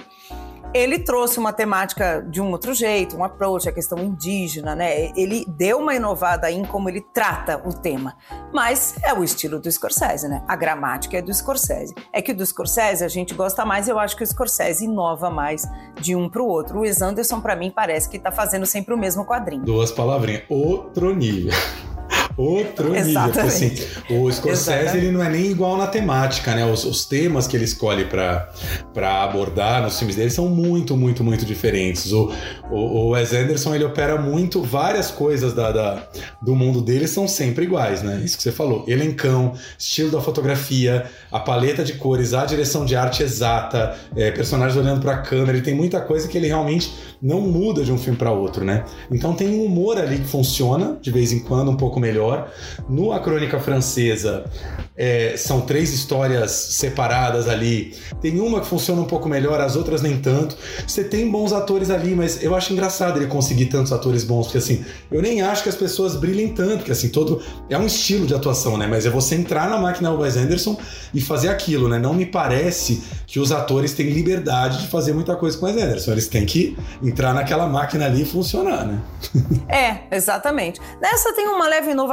[0.74, 5.12] ele trouxe uma temática de um outro jeito, um approach, a questão indígena, né?
[5.16, 8.16] Ele deu uma inovada em como ele trata o tema.
[8.54, 10.44] Mas é o estilo do Scorsese, né?
[10.48, 11.96] A gramática é do Scorsese.
[12.14, 15.68] É que do Scorsese a gente gosta mais, eu acho que o Scorsese inova mais
[16.00, 16.80] de um para o outro.
[16.80, 19.64] O Wes Anderson, para mim, parece que está fazendo sempre o mesmo quadrinho.
[19.64, 20.44] Duas palavrinhas.
[20.50, 21.54] Outro nível.
[22.39, 23.21] Outro nível.
[23.21, 23.73] Assim,
[24.10, 24.97] o Scorsese Exatamente.
[24.97, 26.65] ele não é nem igual na temática, né?
[26.65, 28.49] Os, os temas que ele escolhe para
[29.23, 32.13] abordar nos filmes dele são muito, muito, muito diferentes.
[32.13, 32.32] O,
[32.71, 36.08] o, o Wes Anderson ele opera muito, várias coisas da, da,
[36.41, 38.21] do mundo dele são sempre iguais, né?
[38.23, 38.86] Isso que você falou.
[38.88, 44.78] Elencão, estilo da fotografia, a paleta de cores, a direção de arte exata, é, personagens
[44.78, 45.58] olhando para a câmera.
[45.58, 48.86] Ele tem muita coisa que ele realmente não muda de um filme para outro, né?
[49.12, 52.29] Então tem um humor ali que funciona de vez em quando um pouco melhor.
[52.88, 54.46] No A Crônica Francesa
[55.00, 57.96] é, são três histórias separadas ali.
[58.22, 60.58] Tem uma que funciona um pouco melhor, as outras nem tanto.
[60.86, 64.58] Você tem bons atores ali, mas eu acho engraçado ele conseguir tantos atores bons, porque
[64.58, 68.28] assim, eu nem acho que as pessoas brilhem tanto, porque assim, todo é um estilo
[68.28, 68.88] de atuação, né?
[68.88, 70.78] Mas é você entrar na máquina Wes Anderson
[71.13, 71.98] e fazer aquilo, né?
[71.98, 75.82] Não me parece que os atores têm liberdade de fazer muita coisa com o Wes
[75.82, 76.12] Anderson.
[76.12, 79.00] Eles têm que entrar naquela máquina ali e funcionar, né?
[79.70, 80.82] é, exatamente.
[81.02, 82.09] Nessa tem uma leve inovação,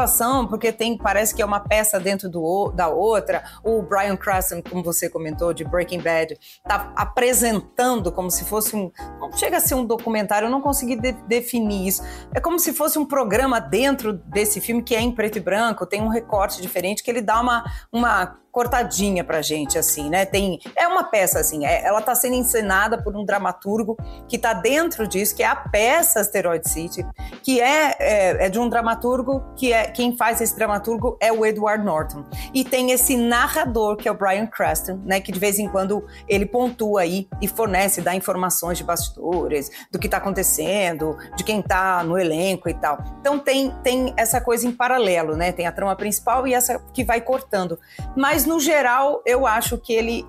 [0.47, 3.45] porque tem, parece que é uma peça dentro do, da outra.
[3.63, 8.91] O Brian Cranston, como você comentou, de Breaking Bad, tá apresentando como se fosse um.
[9.21, 12.03] Não chega a ser um documentário, eu não consegui de, definir isso.
[12.35, 15.87] É como se fosse um programa dentro desse filme que é em preto e branco,
[15.87, 20.25] tem um recorte diferente que ele dá uma, uma cortadinha pra gente, assim, né?
[20.25, 24.55] Tem, é uma peça, assim, é, ela tá sendo encenada por um dramaturgo que tá
[24.55, 27.07] dentro disso, que é a peça Asteroid City,
[27.43, 31.45] que é, é, é, de um dramaturgo que é quem faz esse dramaturgo é o
[31.45, 32.25] Edward Norton.
[32.55, 35.21] E tem esse narrador, que é o Brian Cranston, né?
[35.21, 39.99] Que de vez em quando ele pontua aí e fornece, dá informações de bastidores, do
[39.99, 43.05] que tá acontecendo, de quem tá no elenco e tal.
[43.21, 45.53] Então tem, tem essa coisa em paralelo, né?
[45.53, 47.79] Tem a trama principal e essa que vai cortando.
[48.17, 50.27] Mas no geral, eu acho que ele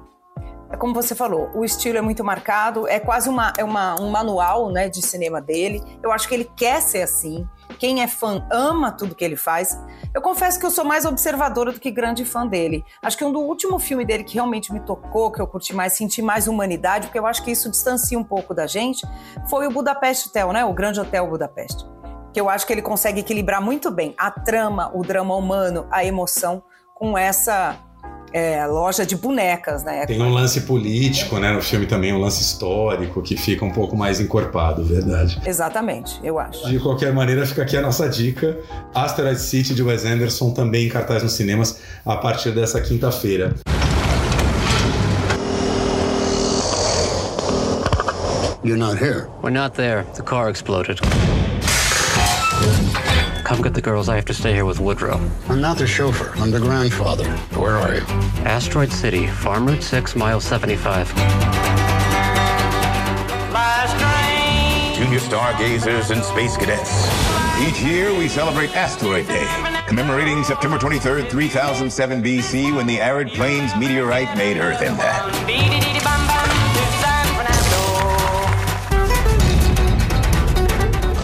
[0.70, 4.10] é como você falou, o estilo é muito marcado, é quase uma, é uma, um
[4.10, 5.82] manual né, de cinema dele.
[6.04, 7.48] Eu acho que ele quer ser assim.
[7.80, 9.80] Quem é fã ama tudo que ele faz.
[10.14, 12.84] Eu confesso que eu sou mais observadora do que grande fã dele.
[13.02, 15.94] Acho que um do último filme dele que realmente me tocou, que eu curti mais,
[15.94, 19.08] senti mais humanidade, porque eu acho que isso distancia um pouco da gente,
[19.50, 20.66] foi o Budapest Hotel, né?
[20.66, 21.86] O Grande Hotel Budapeste.
[22.34, 26.04] Que eu acho que ele consegue equilibrar muito bem a trama, o drama humano, a
[26.04, 26.62] emoção
[26.94, 27.78] com essa
[28.38, 30.06] é, loja de bonecas, né?
[30.06, 31.52] Tem um lance político, né?
[31.52, 35.42] No filme também, um lance histórico que fica um pouco mais encorpado, verdade.
[35.44, 36.70] Exatamente, eu acho.
[36.70, 38.56] De qualquer maneira, fica aqui a nossa dica.
[38.94, 43.56] Asteroid City de Wes Anderson, também em cartaz nos cinemas a partir dessa quinta-feira.
[48.64, 49.30] You're not here.
[49.42, 50.04] We're not there.
[50.14, 51.00] The car exploded.
[53.48, 54.10] Come get the girls.
[54.10, 55.22] I have to stay here with Woodrow.
[55.48, 56.34] I'm not the chauffeur.
[56.36, 57.24] I'm the grandfather.
[57.58, 58.02] Where are you?
[58.44, 61.08] Asteroid City, Farm Route 6, mile 75.
[64.98, 67.08] Junior stargazers and space cadets.
[67.66, 69.48] Each year we celebrate Asteroid Day,
[69.88, 75.34] commemorating September 23rd, 3007 BC, when the arid plains meteorite made Earth impact.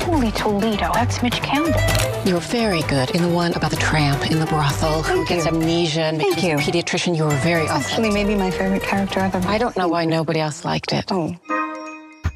[0.03, 0.89] Holy Toledo.
[0.93, 2.12] That's Mitch Campbell.
[2.25, 6.03] You're very good in the one about the tramp in the brothel who gets amnesia
[6.03, 6.57] and becomes Thank you.
[6.57, 7.17] a pediatrician.
[7.17, 9.39] You were very That's actually maybe my favorite character ever.
[9.45, 11.11] I don't know why nobody else liked it.
[11.11, 11.35] Oh.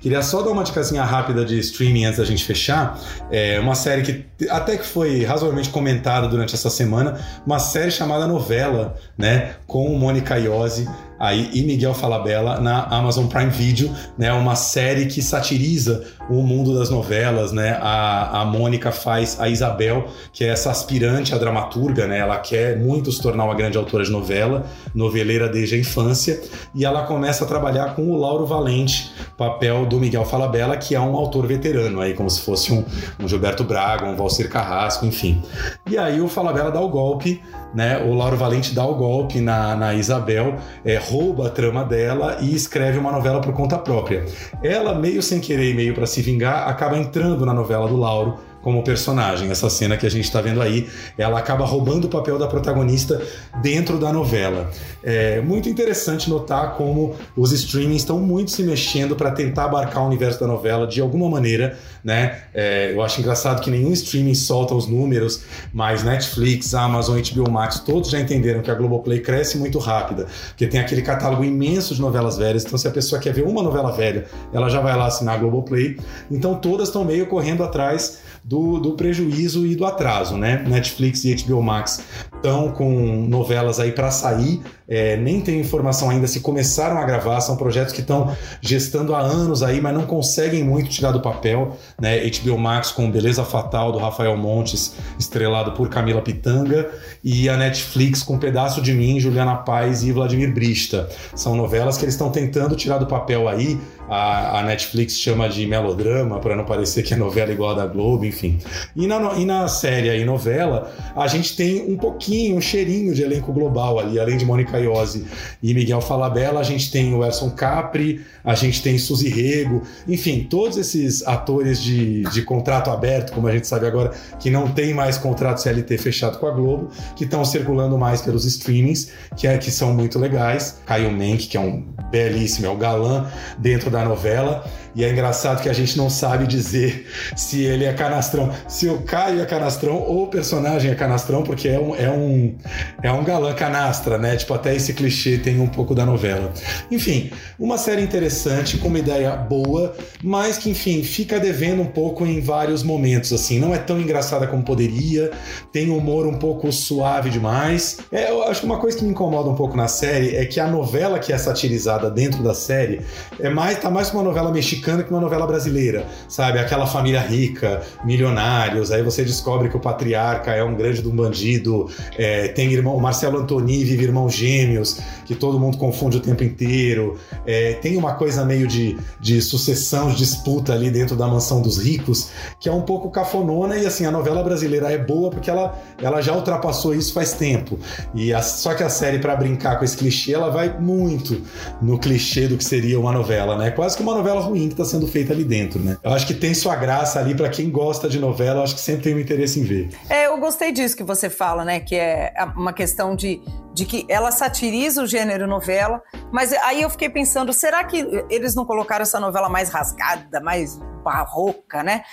[0.02, 3.00] Queria só dar uma dicasinha rápida de streaming antes da gente fechar.
[3.32, 8.28] É uma série que até que foi razoavelmente comentada durante essa semana, uma série chamada
[8.28, 9.56] Novela, né?
[9.66, 10.88] Com Mônica Iose
[11.20, 14.32] aí, e Miguel Falabella na Amazon Prime Video, né?
[14.34, 17.78] Uma série que satiriza o mundo das novelas, né?
[17.82, 22.20] A, a Mônica faz a Isabel, que é essa aspirante a dramaturga, né?
[22.20, 26.42] Ela quer muito se tornar uma grande autora de novela, noveleira desde a infância,
[26.76, 31.00] e ela começa a trabalhar com o Lauro Valente, papel do Miguel Falabella, que é
[31.00, 32.84] um autor veterano, aí como se fosse um,
[33.20, 35.42] um Gilberto Braga, um Valcir Carrasco, enfim.
[35.90, 37.42] E aí o Falabella dá o golpe
[37.74, 37.98] né?
[37.98, 42.54] O Lauro Valente dá o golpe na, na Isabel, é, rouba a trama dela e
[42.54, 44.26] escreve uma novela por conta própria.
[44.62, 48.40] Ela, meio sem querer e meio para se vingar, acaba entrando na novela do Lauro
[48.62, 49.50] como personagem.
[49.50, 53.22] Essa cena que a gente está vendo aí, ela acaba roubando o papel da protagonista
[53.62, 54.70] dentro da novela.
[55.04, 60.08] É muito interessante notar como os streamings estão muito se mexendo para tentar abarcar o
[60.08, 62.44] universo da novela de alguma maneira, né?
[62.54, 65.44] É, eu acho engraçado que nenhum streaming solta os números,
[65.74, 70.68] mas Netflix, Amazon, HBO Max, todos já entenderam que a Globoplay cresce muito rápida, porque
[70.68, 72.66] tem aquele catálogo imenso de novelas velhas.
[72.66, 75.38] Então, se a pessoa quer ver uma novela velha, ela já vai lá assinar a
[75.38, 75.98] Globoplay.
[76.30, 80.64] Então, todas estão meio correndo atrás do, do prejuízo e do atraso, né?
[80.66, 82.02] Netflix e HBO Max
[82.34, 87.42] estão com novelas aí para sair, é, nem tem informação ainda se começaram a gravar,
[87.42, 91.78] são projetos que estão gestando há anos aí, mas não conseguem muito tirar do papel,
[92.00, 92.20] né?
[92.30, 96.90] HBO Max com Beleza Fatal do Rafael Montes, estrelado por Camila Pitanga,
[97.24, 101.10] e a Netflix com Pedaço de Mim, Juliana Paz e Vladimir Brista.
[101.36, 103.78] São novelas que eles estão tentando tirar do papel aí,
[104.10, 107.88] a, a Netflix chama de melodrama, para não parecer que é novela igual a da
[107.88, 108.58] Globo, enfim.
[108.96, 113.22] E na, e na série e novela, a gente tem um pouquinho, um cheirinho de
[113.22, 115.26] elenco global ali, além de Mônica Iose
[115.62, 120.48] e Miguel Falabella, a gente tem o Erson Capri, a gente tem Suzy Rego, enfim,
[120.50, 124.94] todos esses atores de, de contrato aberto, como a gente sabe agora, que não tem
[124.94, 129.58] mais contrato CLT fechado com a Globo, que estão circulando mais pelos streamings, que, é,
[129.58, 130.80] que são muito legais.
[130.86, 134.66] Caio Menck, que é um belíssimo, é o galã dentro da novela.
[134.96, 139.02] E é engraçado que a gente não sabe dizer se ele é canastrão, se o
[139.02, 142.56] Caio é canastrão ou o personagem é canastrão, porque é um, é um,
[143.04, 144.36] é um galã canastra, né?
[144.36, 146.52] Tipo, até esse clichê tem um pouco da novela.
[146.90, 152.26] Enfim, uma série interessante, com uma ideia boa, mas que, enfim, fica devendo um pouco
[152.26, 153.60] em vários momentos, assim.
[153.60, 155.32] Não é tão engraçada como poderia,
[155.72, 158.00] tem um humor um pouco suave demais.
[158.12, 160.60] É, eu acho que uma coisa que me incomoda um pouco na série é que
[160.60, 163.02] a novela que é satirizada dentro da série
[163.40, 166.60] é mais, tá mais uma novela mexicana mexicana que uma novela brasileira, sabe?
[166.60, 171.16] Aquela família rica, milionários, aí você descobre que o patriarca é um grande de um
[171.16, 176.44] bandido, é, tem irmão, Marcelo Antoni vive irmãos gêmeos, que todo mundo confunde o tempo
[176.44, 181.62] inteiro, é, tem uma coisa meio de, de sucessão, de disputa ali dentro da mansão
[181.62, 185.50] dos ricos, que é um pouco cafonona e assim, a novela brasileira é boa porque
[185.50, 187.80] ela, ela já ultrapassou isso faz tempo.
[188.14, 191.42] E a, só que a série, para brincar com esse clichê, ela vai muito
[191.82, 193.72] no clichê do que seria uma novela, né?
[193.72, 195.98] Quase que uma novela ruim está sendo feita ali dentro, né?
[196.04, 198.82] Eu acho que tem sua graça ali para quem gosta de novela, eu acho que
[198.82, 199.90] sempre tem um interesse em ver.
[200.10, 201.80] É, eu gostei disso que você fala, né?
[201.80, 203.42] Que é uma questão de,
[203.74, 206.02] de que ela satiriza o gênero novela,
[206.32, 210.80] mas aí eu fiquei pensando, será que eles não colocaram essa novela mais rasgada, mais
[211.04, 212.04] barroca, né?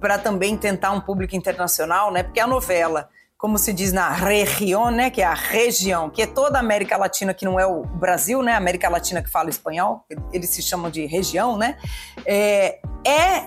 [0.00, 2.22] Para também tentar um público internacional, né?
[2.22, 3.08] Porque a novela
[3.44, 6.96] como se diz na região, né, que é a região, que é toda a América
[6.96, 10.02] Latina, que não é o Brasil, né, América Latina que fala espanhol,
[10.32, 11.76] eles se chamam de região, né,
[12.24, 13.46] é, é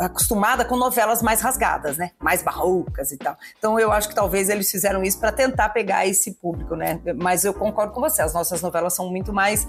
[0.00, 2.10] acostumada com novelas mais rasgadas, né?
[2.18, 3.36] Mais barrocas e tal.
[3.56, 7.00] Então eu acho que talvez eles fizeram isso para tentar pegar esse público, né?
[7.16, 9.64] Mas eu concordo com você, as nossas novelas são muito mais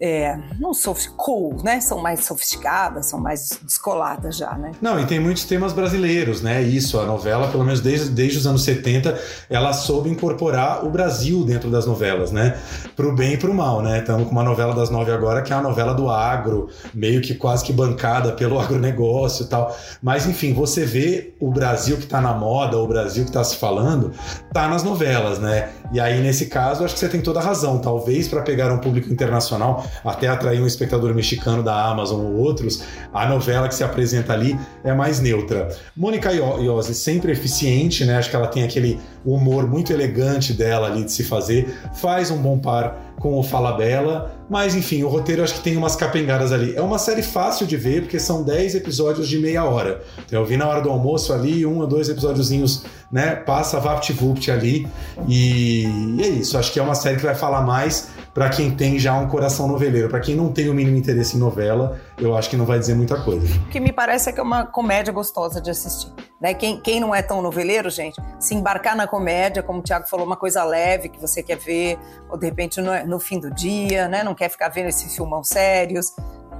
[0.00, 0.70] é, não
[1.16, 1.80] cool, né?
[1.80, 4.70] São mais sofisticadas, são mais descoladas já, né?
[4.80, 6.62] Não, e tem muitos temas brasileiros, né?
[6.62, 9.18] Isso, a novela, pelo menos desde, desde os anos 70,
[9.50, 12.56] ela soube incorporar o Brasil dentro das novelas, né?
[12.94, 13.98] Pro bem e pro mal, né?
[13.98, 17.34] Estamos com uma novela das nove agora, que é a novela do agro, meio que
[17.34, 19.76] quase que bancada pelo agronegócio e tal.
[20.00, 23.56] Mas, enfim, você vê o Brasil que tá na moda, o Brasil que tá se
[23.56, 24.12] falando,
[24.52, 25.70] tá nas novelas, né?
[25.92, 27.80] E aí, nesse caso, acho que você tem toda a razão.
[27.80, 32.82] Talvez para pegar um público internacional, até atrair um espectador mexicano da Amazon ou outros,
[33.12, 35.68] a novela que se apresenta ali é mais neutra.
[35.96, 38.16] Mônica Iose, sempre eficiente, né?
[38.16, 42.38] Acho que ela tem aquele humor muito elegante dela ali de se fazer, faz um
[42.38, 46.52] bom par com o Fala Bela, mas enfim, o roteiro acho que tem umas capengadas
[46.52, 46.74] ali.
[46.76, 50.02] É uma série fácil de ver, porque são 10 episódios de meia hora.
[50.24, 53.34] Então eu vi na hora do almoço ali, um ou dois episódiozinhos, né?
[53.34, 54.86] Passa VaptVupt ali.
[55.26, 55.84] E
[56.20, 59.14] é isso, acho que é uma série que vai falar mais para quem tem já
[59.14, 60.08] um coração noveleiro.
[60.08, 62.94] Para quem não tem o mínimo interesse em novela, eu acho que não vai dizer
[62.94, 63.46] muita coisa.
[63.46, 66.12] O que me parece é que é uma comédia gostosa de assistir.
[66.40, 66.54] Né?
[66.54, 70.24] Quem, quem não é tão noveleiro, gente, se embarcar na comédia, como o Thiago falou,
[70.24, 74.06] uma coisa leve que você quer ver, ou de repente no, no fim do dia,
[74.08, 74.22] né?
[74.22, 76.14] Não quer ficar vendo esses filmão sérios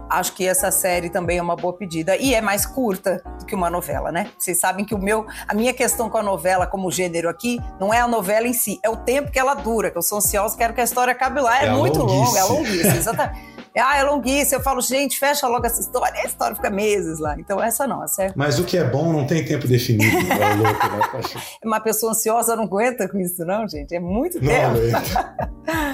[0.09, 2.17] acho que essa série também é uma boa pedida.
[2.17, 4.31] E é mais curta do que uma novela, né?
[4.39, 7.93] Vocês sabem que o meu, a minha questão com a novela como gênero aqui não
[7.93, 10.57] é a novela em si, é o tempo que ela dura, que eu sou ansiosa,
[10.57, 11.63] quero que a história acabe lá.
[11.63, 13.59] É, é muito longa, é longuíssima, exatamente.
[13.77, 14.59] Ah, é longuíssima.
[14.59, 16.21] Eu falo, gente, fecha logo essa história.
[16.21, 17.39] A história fica meses lá.
[17.39, 18.33] Então, essa não, essa é...
[18.35, 20.17] Mas o que é bom não tem tempo definido.
[20.33, 21.43] é louco, né?
[21.65, 23.95] Uma pessoa ansiosa não aguenta com isso, não, gente.
[23.95, 24.79] É muito não tempo.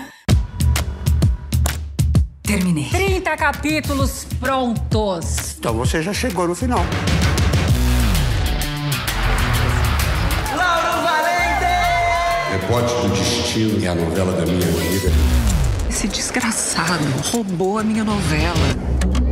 [2.46, 2.90] Terminei.
[2.90, 5.57] 30 capítulos prontos.
[5.59, 6.85] Então você já chegou no final.
[10.54, 11.64] Lauro Valente!
[11.64, 15.11] É Rebote do Destino é a novela da minha vida.
[15.88, 17.02] Esse desgraçado
[17.33, 19.23] roubou a minha novela.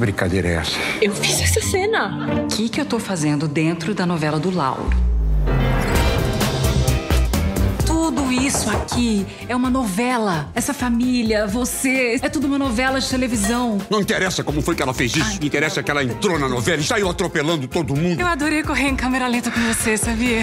[0.00, 0.76] Brincadeira é essa?
[1.00, 2.44] Eu fiz essa cena.
[2.44, 4.90] O que, que eu tô fazendo dentro da novela do Lauro?
[7.86, 10.48] Tudo isso aqui é uma novela.
[10.54, 13.78] Essa família, você, é tudo uma novela de televisão.
[13.88, 15.38] Não interessa como foi que ela fez isso.
[15.44, 18.20] Interessa que ela entrou na novela e saiu atropelando todo mundo.
[18.20, 20.42] Eu adorei correr em câmera lenta com você, sabia?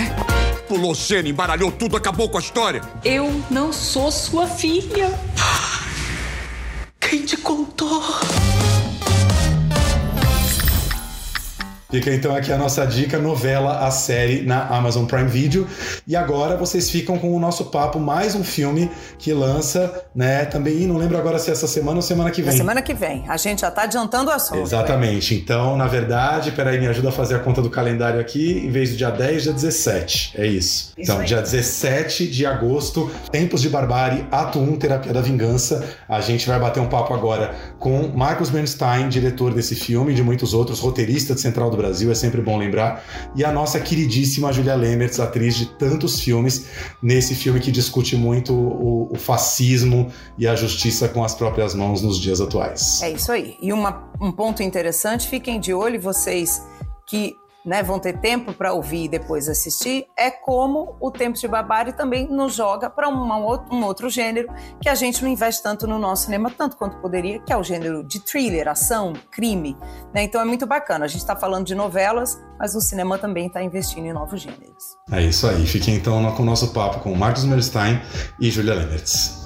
[0.67, 2.81] Pulou cena, embaralhou tudo, acabou com a história.
[3.03, 5.11] Eu não sou sua filha.
[6.99, 8.03] Quem te contou?
[11.89, 15.65] Fica então aqui a nossa dica, novela, a série na Amazon Prime Video.
[16.05, 20.43] E agora vocês ficam com o nosso papo, mais um filme que lança, né?
[20.43, 22.51] Também, não lembro agora se é essa semana ou semana que vem.
[22.51, 23.23] Na semana que vem.
[23.29, 24.63] A gente já tá adiantando o assunto.
[24.63, 25.33] Exatamente.
[25.33, 28.65] Então, na verdade, peraí, me ajuda a fazer a conta do calendário aqui.
[28.65, 30.33] Em vez do dia 10, dia 17.
[30.35, 30.57] É isso.
[30.57, 31.25] Isso então, aí.
[31.25, 35.87] dia 17 de agosto, Tempos de Barbárie, Ato 1, Terapia da Vingança.
[36.09, 40.23] A gente vai bater um papo agora com Marcos Bernstein, diretor desse filme e de
[40.23, 43.03] muitos outros, roteirista de Central do Brasil, é sempre bom lembrar.
[43.35, 46.65] E a nossa queridíssima Julia Lemertz, atriz de tantos filmes,
[47.01, 52.01] nesse filme que discute muito o, o fascismo e a justiça com as próprias mãos
[52.01, 53.01] nos dias atuais.
[53.01, 53.55] É isso aí.
[53.61, 56.61] E uma- um ponto interessante, fiquem de olho, vocês
[57.05, 57.35] que
[57.67, 61.91] né, vão ter tempo para ouvir e depois assistir, é como o Tempo de Barbárie
[61.91, 64.47] também nos joga para um outro gênero
[64.81, 67.63] que a gente não investe tanto no nosso cinema, tanto quanto poderia, que é o
[67.63, 69.75] gênero de thriller, ação, crime.
[70.13, 70.23] né?
[70.23, 71.03] Então é muito bacana.
[71.03, 74.95] A gente está falando de novelas, mas o cinema também está investindo em novos gêneros.
[75.11, 75.65] É isso aí.
[75.65, 77.99] Fiquem então com o nosso papo com Marcos Bernstein
[78.39, 79.45] e Julia Lemertz.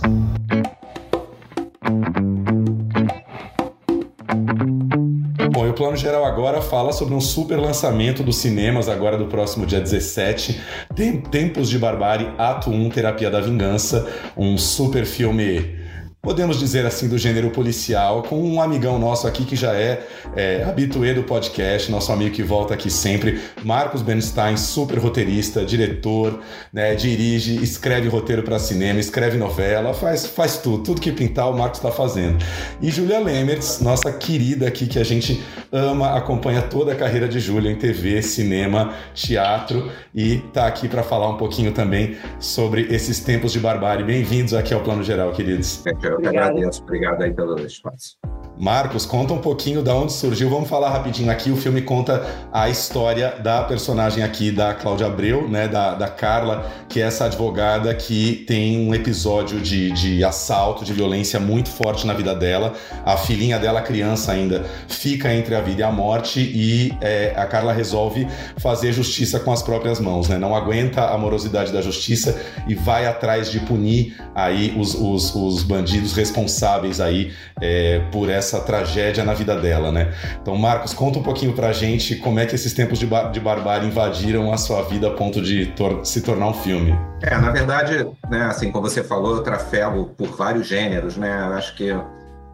[5.54, 9.26] Bom, e o plano geral agora fala sobre um super lançamento dos cinemas, agora do
[9.26, 10.62] próximo dia 17,
[10.96, 15.76] Tem- Tempos de Barbárie, Ato 1, Terapia da Vingança, um super filme,
[16.22, 20.06] podemos dizer assim, do gênero policial, com um amigão nosso aqui que já é,
[20.36, 26.40] é habituê do podcast, nosso amigo que volta aqui sempre, Marcos Bernstein, super roteirista, diretor,
[26.72, 31.58] né, dirige, escreve roteiro para cinema, escreve novela, faz, faz tudo, tudo que pintar o
[31.58, 32.38] Marcos está fazendo.
[32.80, 35.42] E Julia Lemertz, nossa querida aqui que a gente
[35.72, 41.02] ama, acompanha toda a carreira de Júlia em TV, cinema, teatro e tá aqui para
[41.02, 44.04] falar um pouquinho também sobre esses tempos de barbárie.
[44.04, 45.82] Bem-vindos aqui ao Plano Geral, queridos.
[46.12, 46.84] Eu que agradeço.
[46.84, 48.18] Obrigado aí pelo espaço.
[48.62, 50.48] Marcos, conta um pouquinho da onde surgiu.
[50.48, 51.50] Vamos falar rapidinho aqui.
[51.50, 55.68] O filme conta a história da personagem aqui da Cláudia Abreu, né?
[55.68, 60.94] Da, da Carla, que é essa advogada que tem um episódio de, de assalto, de
[60.94, 62.74] violência muito forte na vida dela.
[63.04, 67.48] A filhinha dela, criança ainda, fica entre a vida e a morte e é, a
[67.48, 70.38] Carla resolve fazer justiça com as próprias mãos, né?
[70.38, 75.64] Não aguenta a morosidade da justiça e vai atrás de punir aí os, os, os
[75.64, 80.14] bandidos responsáveis aí é, por essa tragédia na vida dela, né?
[80.42, 83.40] Então, Marcos, conta um pouquinho pra gente como é que esses tempos de, bar de
[83.40, 86.98] barbárie invadiram a sua vida a ponto de tor se tornar um filme.
[87.22, 91.32] É, na verdade, né, assim como você falou, eu trafego por vários gêneros, né?
[91.54, 91.92] Acho que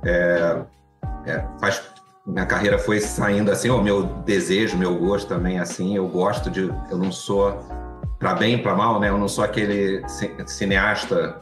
[0.06, 0.58] é,
[1.26, 1.82] é, faz
[2.26, 5.96] minha carreira foi saindo assim, o meu desejo, meu gosto também assim.
[5.96, 7.58] Eu gosto de, eu não sou
[8.20, 9.10] para bem para mal, né?
[9.10, 11.42] Eu não sou aquele ci- cineasta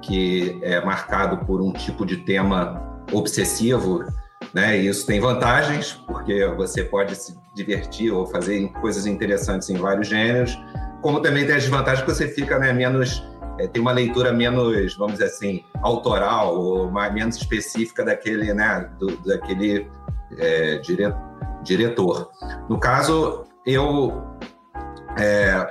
[0.00, 4.04] que é marcado por um tipo de tema obsessivo,
[4.52, 4.78] né?
[4.78, 10.08] E isso tem vantagens, porque você pode se divertir ou fazer coisas interessantes em vários
[10.08, 10.58] gêneros,
[11.00, 13.22] como também tem as desvantagens que você fica né, menos.
[13.58, 18.88] é, tem uma leitura menos, vamos dizer assim, autoral ou mais, menos específica daquele, né,
[18.98, 19.90] do, daquele
[20.38, 21.12] é, dire,
[21.62, 22.30] diretor.
[22.68, 24.22] No caso, eu
[25.18, 25.70] é,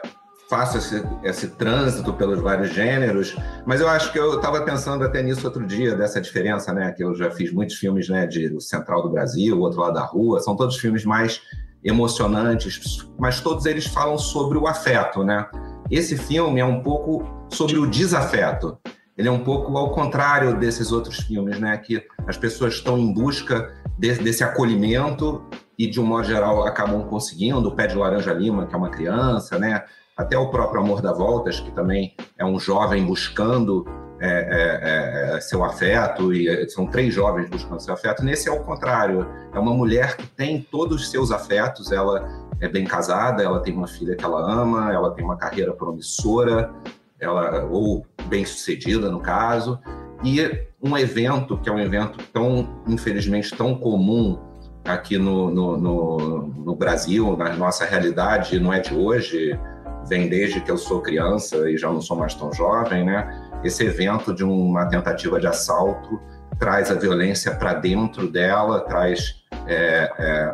[0.52, 5.24] faço esse, esse trânsito pelos vários gêneros, mas eu acho que eu estava pensando até
[5.24, 6.92] nisso outro dia, dessa diferença, né?
[6.92, 10.04] Que eu já fiz muitos filmes né, de Central do Brasil, o Outro Lado da
[10.04, 11.42] Rua, são todos filmes mais
[11.82, 15.48] emocionantes, mas todos eles falam sobre o afeto, né?
[15.90, 18.78] Esse filme é um pouco sobre o desafeto.
[19.18, 21.78] Ele é um pouco ao contrário desses outros filmes, né?
[21.78, 25.46] Que as pessoas estão em busca de- desse acolhimento
[25.80, 27.70] e, de um modo geral, acabam conseguindo.
[27.70, 29.84] O Pé de Laranja Lima, que é uma criança, né?
[30.22, 33.88] Até o próprio Amor da Voltas, que também é um jovem buscando
[34.20, 38.24] é, é, é, seu afeto, e é, são três jovens buscando seu afeto.
[38.24, 42.68] Nesse é o contrário, é uma mulher que tem todos os seus afetos, ela é
[42.68, 46.72] bem casada, ela tem uma filha que ela ama, ela tem uma carreira promissora,
[47.20, 49.80] ela ou bem sucedida no caso,
[50.24, 54.38] e um evento que é um evento tão infelizmente tão comum
[54.86, 59.60] aqui no, no, no, no Brasil, na nossa realidade, não é de hoje,
[60.08, 63.50] vem desde que eu sou criança e já não sou mais tão jovem, né?
[63.64, 66.20] Esse evento de uma tentativa de assalto
[66.60, 70.54] traz a violência para dentro dela, traz é, é,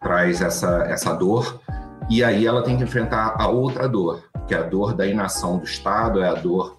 [0.00, 1.60] traz essa, essa dor,
[2.10, 5.58] e aí ela tem que enfrentar a outra dor, que é a dor da inação
[5.58, 6.78] do Estado, é a dor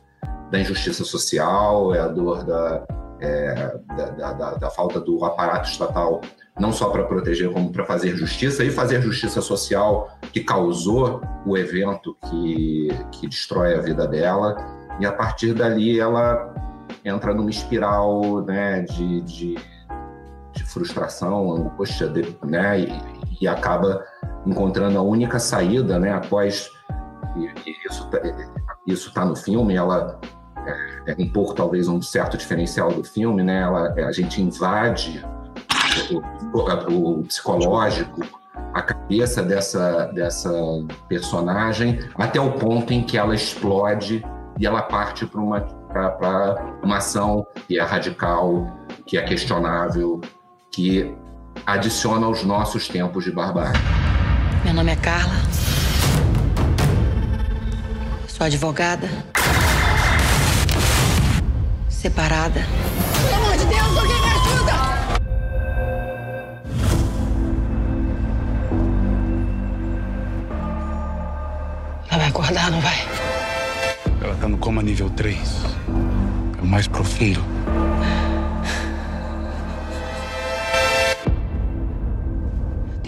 [0.51, 2.85] da injustiça social, é a dor da,
[3.19, 6.21] é, da, da, da, falta do aparato estatal,
[6.59, 11.57] não só para proteger, como para fazer justiça, e fazer justiça social que causou o
[11.57, 14.55] evento que, que destrói a vida dela,
[14.99, 16.53] e a partir dali ela
[17.03, 19.55] entra numa espiral né, de, de
[20.55, 22.79] de frustração, angústia, de, né?
[22.79, 23.01] E,
[23.41, 24.03] e, acaba
[24.45, 26.13] encontrando a única saída, né?
[26.13, 26.71] Após
[27.35, 28.19] e, e isso tá,
[28.87, 30.19] isso está no filme, ela
[30.65, 33.61] é, é, um pouco talvez um certo diferencial do filme, né?
[33.61, 35.23] Ela, a gente invade
[36.53, 36.59] o,
[36.91, 38.21] o psicológico,
[38.73, 40.51] a cabeça dessa, dessa
[41.07, 44.23] personagem até o ponto em que ela explode
[44.59, 45.65] e ela parte para uma,
[46.83, 48.67] uma ação que é radical,
[49.05, 50.21] que é questionável,
[50.71, 51.15] que
[51.65, 53.79] adiciona aos nossos tempos de barbárie.
[54.63, 55.35] Meu nome é Carla.
[58.27, 59.07] Sou advogada.
[62.05, 62.61] Separada.
[63.23, 64.73] Pelo amor de Deus, alguém me ajuda!
[72.11, 73.07] Ela vai acordar, não vai?
[74.21, 75.39] Ela tá no coma nível 3.
[76.59, 77.43] É o mais profundo.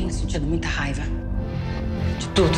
[0.10, 1.04] sentindo muita raiva.
[2.18, 2.58] De tudo.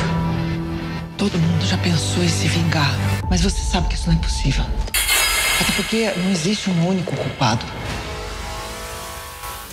[1.17, 2.95] Todo mundo já pensou em se vingar.
[3.29, 4.63] Mas você sabe que isso não é possível.
[5.59, 7.65] Até porque não existe um único culpado.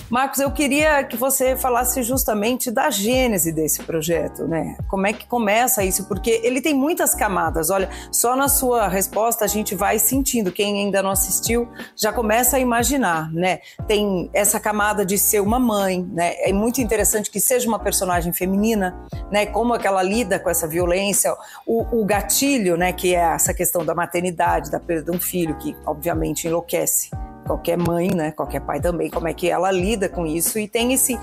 [0.09, 4.77] Marcos, eu queria que você falasse justamente da gênese desse projeto, né?
[4.87, 6.07] Como é que começa isso?
[6.07, 7.69] Porque ele tem muitas camadas.
[7.69, 10.49] Olha, só na sua resposta a gente vai sentindo.
[10.49, 13.59] Quem ainda não assistiu já começa a imaginar, né?
[13.85, 16.35] Tem essa camada de ser uma mãe, né?
[16.37, 18.97] É muito interessante que seja uma personagem feminina,
[19.29, 19.45] né?
[19.45, 21.35] Como é que ela lida com essa violência,
[21.65, 22.93] o, o gatilho, né?
[22.93, 27.09] Que é essa questão da maternidade, da perda de um filho, que obviamente enlouquece
[27.47, 30.93] qualquer mãe, né, qualquer pai também, como é que ela lida com isso e tem
[30.93, 31.17] esse,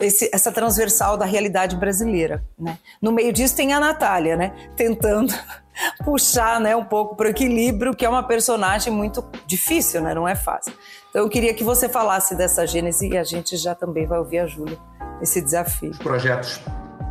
[0.00, 2.78] esse, essa transversal da realidade brasileira, né?
[3.00, 5.32] No meio disso tem a Natália, né, tentando
[6.04, 10.26] puxar, né, um pouco para o equilíbrio, que é uma personagem muito difícil, né, não
[10.26, 10.72] é fácil.
[11.10, 14.38] Então eu queria que você falasse dessa gênese e a gente já também vai ouvir
[14.38, 14.78] a Júlia
[15.20, 15.90] esse desafio.
[15.90, 16.60] Os projetos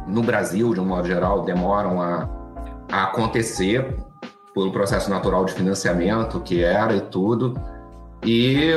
[0.07, 2.29] no Brasil, de um modo geral, demoram a,
[2.91, 3.97] a acontecer
[4.53, 7.53] pelo processo natural de financiamento que era e tudo.
[8.23, 8.71] E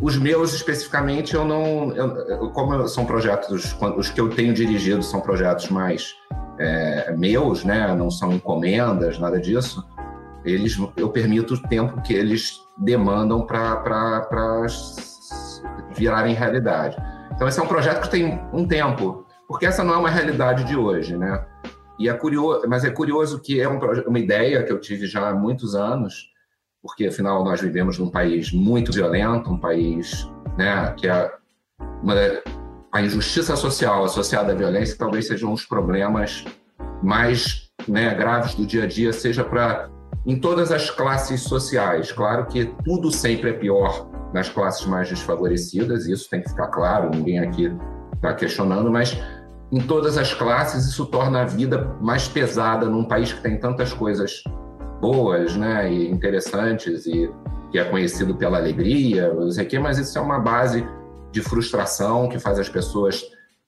[0.00, 5.20] os meus especificamente eu não, eu, como são projetos, os que eu tenho dirigido são
[5.20, 6.14] projetos mais
[6.58, 7.94] é, meus, né?
[7.94, 9.84] Não são encomendas, nada disso.
[10.44, 14.66] Eles, eu permito o tempo que eles demandam para
[15.94, 16.96] virarem realidade.
[17.32, 20.64] Então esse é um projeto que tem um tempo, porque essa não é uma realidade
[20.64, 21.44] de hoje, né?
[21.98, 25.28] E é curioso, mas é curioso que é um, uma ideia que eu tive já
[25.28, 26.31] há muitos anos
[26.82, 30.28] porque afinal nós vivemos num país muito violento, um país
[30.58, 31.32] né, que é
[32.02, 32.14] uma,
[32.92, 36.44] a injustiça social associada à violência talvez sejam os problemas
[37.02, 39.88] mais né, graves do dia a dia, seja para
[40.24, 42.12] em todas as classes sociais.
[42.12, 47.10] Claro que tudo sempre é pior nas classes mais desfavorecidas, isso tem que ficar claro,
[47.10, 47.72] ninguém aqui
[48.14, 49.16] está questionando, mas
[49.70, 53.92] em todas as classes isso torna a vida mais pesada num país que tem tantas
[53.92, 54.44] coisas
[55.02, 57.28] boas, né, e interessantes e
[57.72, 60.86] que é conhecido pela alegria, não sei o quê, mas isso é uma base
[61.32, 63.20] de frustração que faz as pessoas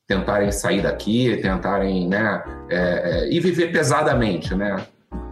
[0.07, 4.77] tentarem sair daqui, tentarem, né, é, é, e viver pesadamente, né.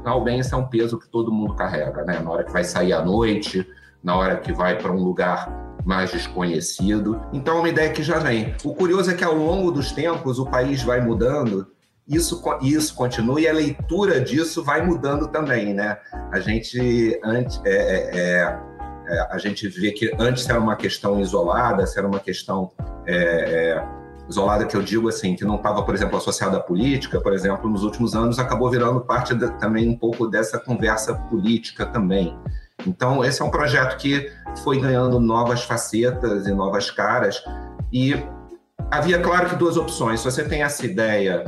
[0.05, 2.65] Ao bem, esse é um peso que todo mundo carrega, né, na hora que vai
[2.65, 3.65] sair à noite,
[4.03, 5.49] na hora que vai para um lugar
[5.85, 7.21] mais desconhecido.
[7.33, 8.55] Então, é uma ideia que já vem.
[8.65, 11.69] O curioso é que ao longo dos tempos o país vai mudando
[12.13, 15.99] isso, isso continua e a leitura disso vai mudando também, né?
[16.31, 18.61] A gente antes é, é, é,
[19.07, 22.71] é, a gente vê que antes era uma questão isolada, era uma questão
[23.07, 23.85] é, é,
[24.29, 27.69] isolada que eu digo assim, que não estava, por exemplo, associada à política, por exemplo,
[27.69, 32.37] nos últimos anos acabou virando parte também um pouco dessa conversa política também.
[32.87, 34.31] Então, esse é um projeto que
[34.63, 37.43] foi ganhando novas facetas e novas caras
[37.93, 38.15] e
[38.91, 40.21] havia, claro que duas opções.
[40.21, 41.45] Se você tem essa ideia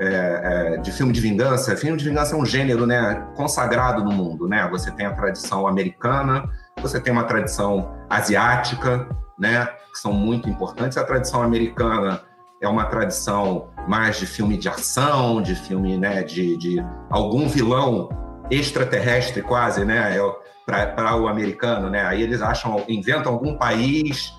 [0.00, 0.06] é,
[0.42, 1.76] é, de filme de vingança.
[1.76, 4.48] Filme de vingança é um gênero né, consagrado no mundo.
[4.48, 4.66] Né?
[4.70, 6.48] Você tem a tradição americana,
[6.80, 9.06] você tem uma tradição asiática,
[9.38, 10.96] né, que são muito importantes.
[10.96, 12.22] A tradição americana
[12.62, 18.08] é uma tradição mais de filme de ação, de filme né, de, de algum vilão
[18.50, 22.04] extraterrestre quase, né, é para o americano, né?
[22.06, 24.32] Aí eles acham, inventam algum país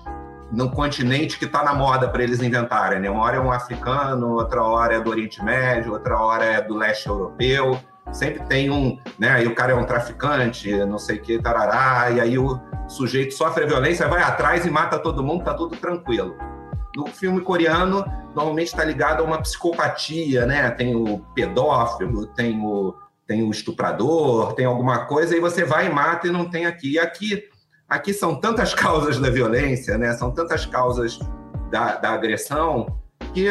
[0.52, 3.08] no continente que está na moda para eles inventarem, né?
[3.08, 6.76] Uma hora é um africano, outra hora é do Oriente Médio, outra hora é do
[6.76, 7.80] leste europeu.
[8.12, 9.30] Sempre tem um, né?
[9.30, 13.32] Aí o cara é um traficante, não sei o que, tarará, e aí o sujeito
[13.32, 16.36] sofre a violência, vai atrás e mata todo mundo, tá tudo tranquilo.
[16.94, 20.70] No filme coreano, normalmente está ligado a uma psicopatia, né?
[20.72, 22.94] Tem o pedófilo, tem o,
[23.26, 26.92] tem o estuprador, tem alguma coisa, e você vai e mata e não tem aqui.
[26.92, 27.42] E aqui,
[27.92, 30.12] aqui são tantas causas da violência, né?
[30.14, 31.18] São tantas causas
[31.70, 32.98] da, da agressão
[33.34, 33.44] que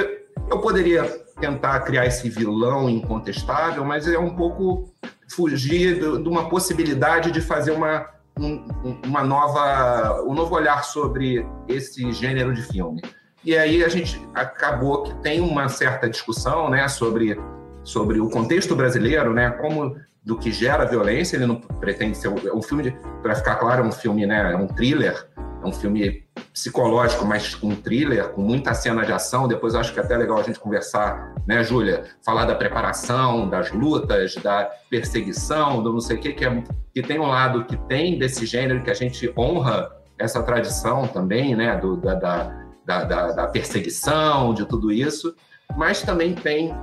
[0.49, 1.03] eu poderia
[1.39, 4.91] tentar criar esse vilão incontestável, mas é um pouco
[5.29, 8.65] fugir de uma possibilidade de fazer uma, um,
[9.05, 13.01] uma nova, um novo olhar sobre esse gênero de filme.
[13.43, 17.39] E aí a gente acabou que tem uma certa discussão, né, sobre
[17.83, 21.35] sobre o contexto brasileiro, né, como do que gera violência.
[21.35, 24.55] Ele não pretende ser um, um filme para ficar claro, é um filme, né, é
[24.55, 29.47] um thriller, é um filme psicológico, mas com um thriller, com muita cena de ação.
[29.47, 32.05] Depois acho que é até legal a gente conversar, né, Júlia?
[32.25, 36.63] Falar da preparação, das lutas, da perseguição, do não sei o que, que, é,
[36.93, 41.55] que tem um lado que tem desse gênero que a gente honra essa tradição também,
[41.55, 42.13] né, do, da
[42.85, 45.35] da, da, da perseguição, de tudo isso,
[45.77, 46.73] mas também tem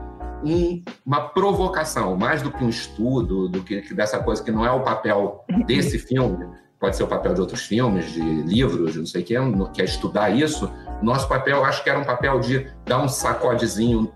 [0.44, 4.64] um, uma provocação, mais do que um estudo, do que, que, dessa coisa que não
[4.64, 6.46] é o papel desse filme,
[6.78, 9.34] pode ser o papel de outros filmes, de livros, de não sei o que,
[9.74, 10.70] que é estudar isso.
[11.02, 14.12] Nosso papel, acho que era um papel de dar um sacodezinho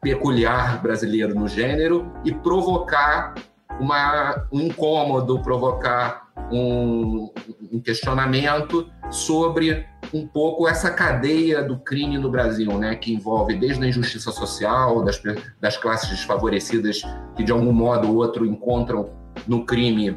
[0.00, 3.34] peculiar brasileiro no gênero e provocar
[3.80, 7.32] uma, um incômodo, provocar um,
[7.72, 13.84] um questionamento sobre um pouco essa cadeia do crime no Brasil, né, que envolve desde
[13.84, 15.20] a injustiça social, das,
[15.60, 17.02] das classes desfavorecidas
[17.36, 19.10] que de algum modo ou outro encontram
[19.44, 20.16] no crime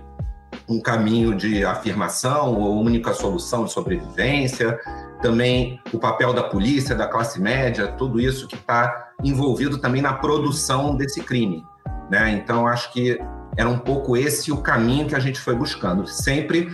[0.69, 4.79] um caminho de afirmação ou única solução de sobrevivência,
[5.19, 10.13] também o papel da polícia, da classe média, tudo isso que está envolvido também na
[10.13, 11.63] produção desse crime.
[12.11, 12.31] Né?
[12.31, 13.19] Então, acho que
[13.57, 16.69] era um pouco esse o caminho que a gente foi buscando, sempre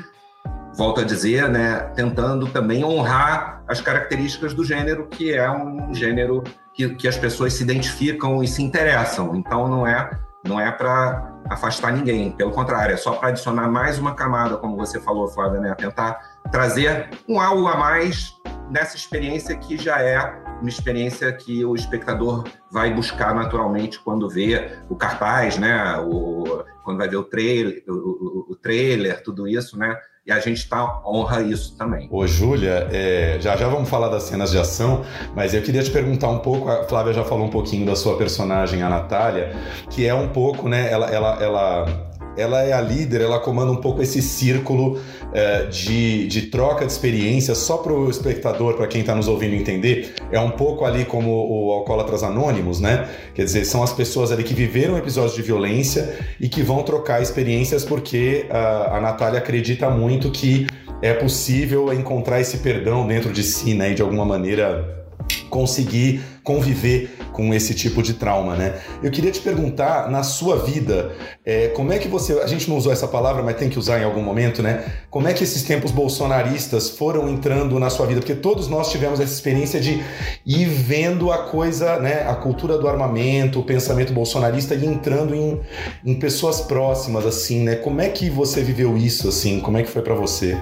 [0.76, 6.43] volto a dizer, né, tentando também honrar as características do gênero, que é um gênero
[6.74, 9.36] que, que as pessoas se identificam e se interessam.
[9.36, 10.09] Então não é
[10.45, 14.76] não é para afastar ninguém, pelo contrário, é só para adicionar mais uma camada, como
[14.76, 16.19] você falou, Flávia, né, tentar
[16.51, 18.34] trazer um algo a mais
[18.69, 20.17] nessa experiência que já é
[20.59, 26.97] uma experiência que o espectador vai buscar naturalmente quando vê o cartaz, né, o, quando
[26.97, 31.01] vai ver o trailer, o, o, o trailer, tudo isso, né, e a gente tá,
[31.05, 32.07] honra isso também.
[32.09, 35.03] Ô, Júlia, é, já já vamos falar das cenas de ação,
[35.36, 38.17] mas eu queria te perguntar um pouco, a Flávia já falou um pouquinho da sua
[38.17, 39.53] personagem, a Natália,
[39.89, 43.77] que é um pouco, né, ela, ela, ela ela é a líder, ela comanda um
[43.77, 49.01] pouco esse círculo uh, de, de troca de experiências, só para o espectador, para quem
[49.01, 53.07] está nos ouvindo entender, é um pouco ali como o Alcoólatras Anônimos, né?
[53.34, 57.21] Quer dizer, são as pessoas ali que viveram episódios de violência e que vão trocar
[57.21, 60.67] experiências porque uh, a Natália acredita muito que
[61.01, 63.91] é possível encontrar esse perdão dentro de si, né?
[63.91, 65.03] E de alguma maneira
[65.49, 68.79] conseguir conviver com esse tipo de trauma, né?
[69.01, 71.11] Eu queria te perguntar, na sua vida,
[71.45, 72.33] é, como é que você.
[72.39, 74.83] A gente não usou essa palavra, mas tem que usar em algum momento, né?
[75.09, 78.19] Como é que esses tempos bolsonaristas foram entrando na sua vida?
[78.19, 80.03] Porque todos nós tivemos essa experiência de
[80.45, 82.27] ir vendo a coisa, né?
[82.27, 85.59] A cultura do armamento, o pensamento bolsonarista e entrando em,
[86.05, 87.75] em pessoas próximas, assim, né?
[87.75, 89.59] Como é que você viveu isso, assim?
[89.59, 90.57] Como é que foi para você?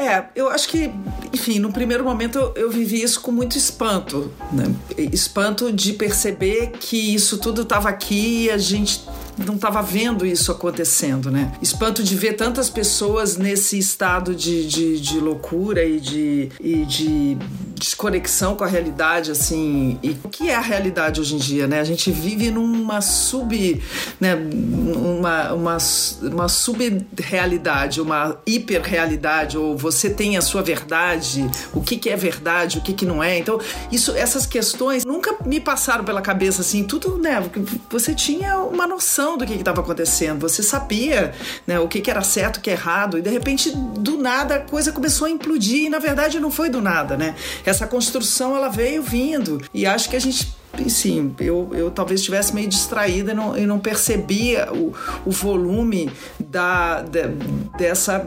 [0.00, 0.90] É, eu acho que,
[1.30, 4.64] enfim, no primeiro momento eu, eu vivi isso com muito espanto, né?
[4.96, 9.04] Espanto de perceber que isso tudo estava aqui e a gente
[9.44, 11.52] não estava vendo isso acontecendo, né?
[11.62, 17.36] Espanto de ver tantas pessoas nesse estado de, de, de loucura e de, e de
[17.74, 19.98] desconexão com a realidade, assim.
[20.02, 21.80] E o que é a realidade hoje em dia, né?
[21.80, 23.82] A gente vive numa sub,
[24.20, 24.34] né?
[24.34, 25.78] Uma, uma,
[26.22, 32.78] uma sub-realidade, uma hiper-realidade, ou você tem a sua verdade, o que, que é verdade,
[32.78, 33.38] o que, que não é.
[33.38, 33.58] Então,
[33.90, 37.42] isso, essas questões nunca me passaram pela cabeça, assim, tudo, né?
[37.90, 41.32] Você tinha uma noção noção do que estava acontecendo, você sabia
[41.66, 44.60] né, o que, que era certo, o que errado, e de repente, do nada, a
[44.60, 47.34] coisa começou a implodir, e na verdade não foi do nada, né?
[47.64, 50.54] Essa construção ela veio vindo, e acho que a gente
[50.88, 54.94] sim, eu, eu talvez estivesse meio distraída e não, não percebia o,
[55.24, 57.28] o volume da, de,
[57.76, 58.26] dessa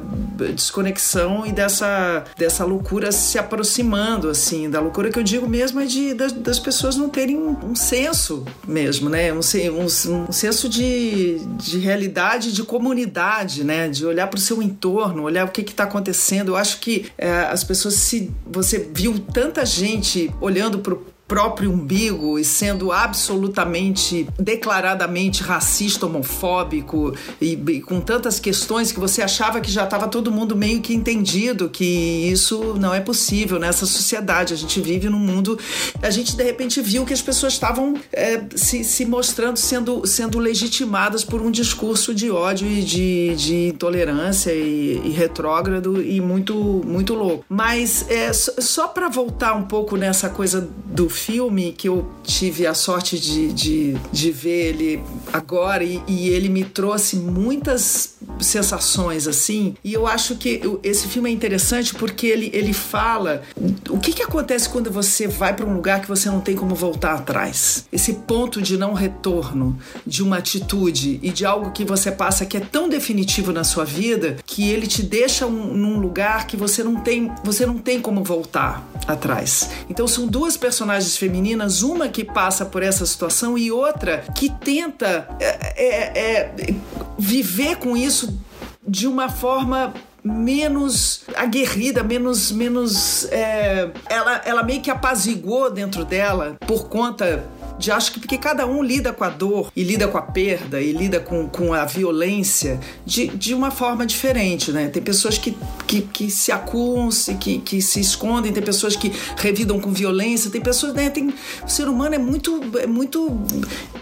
[0.53, 5.85] desconexão e dessa, dessa loucura se aproximando, assim, da loucura que eu digo mesmo é
[5.85, 9.31] de, das, das pessoas não terem um, um senso mesmo, né?
[9.33, 9.85] Um, um,
[10.27, 13.87] um senso de, de realidade, de comunidade, né?
[13.89, 16.49] De olhar para o seu entorno, olhar o que está acontecendo.
[16.49, 18.31] Eu acho que é, as pessoas se.
[18.45, 27.15] Você viu tanta gente olhando para o próprio umbigo e sendo absolutamente, declaradamente racista, homofóbico
[27.41, 30.93] e, e, com tantas questões que você achava que já estava todo mundo meio que
[30.93, 31.85] entendido que
[32.31, 34.53] isso não é possível nessa sociedade.
[34.53, 35.57] A gente vive num mundo.
[36.01, 40.39] A gente de repente viu que as pessoas estavam é, se, se mostrando sendo, sendo
[40.39, 46.53] legitimadas por um discurso de ódio e de, de intolerância e, e retrógrado e muito,
[46.85, 47.45] muito louco.
[47.47, 52.73] Mas é, só para voltar um pouco nessa coisa do filme que eu tive a
[52.73, 59.75] sorte de, de, de ver ele agora e, e, ele me trouxe muitas sensações assim.
[59.83, 63.43] E eu acho que esse filme é interessante porque ele, ele fala
[63.89, 66.75] o que, que acontece quando você vai para um lugar que você não tem como
[66.75, 67.85] voltar atrás.
[67.91, 72.57] Esse ponto de não retorno, de uma atitude e de algo que você passa que
[72.57, 76.83] é tão definitivo na sua vida que ele te deixa um, num lugar que você
[76.83, 79.69] não tem você não tem como voltar atrás.
[79.89, 84.49] Então são duas personagens personagens femininas, uma que passa por essa situação e outra que
[84.49, 85.45] tenta é,
[85.75, 86.75] é, é,
[87.17, 88.37] viver com isso
[88.85, 89.93] de uma forma
[90.23, 97.45] menos aguerrida, menos menos é, ela ela meio que apaziguou dentro dela por conta
[97.83, 100.79] de acho que porque cada um lida com a dor e lida com a perda
[100.79, 104.87] e lida com, com a violência de, de uma forma diferente, né?
[104.87, 107.09] Tem pessoas que, que, que se acuam,
[107.41, 111.09] que, que se escondem, tem pessoas que revidam com violência, tem pessoas, né?
[111.09, 111.33] Tem,
[111.65, 113.37] o ser humano é muito, é muito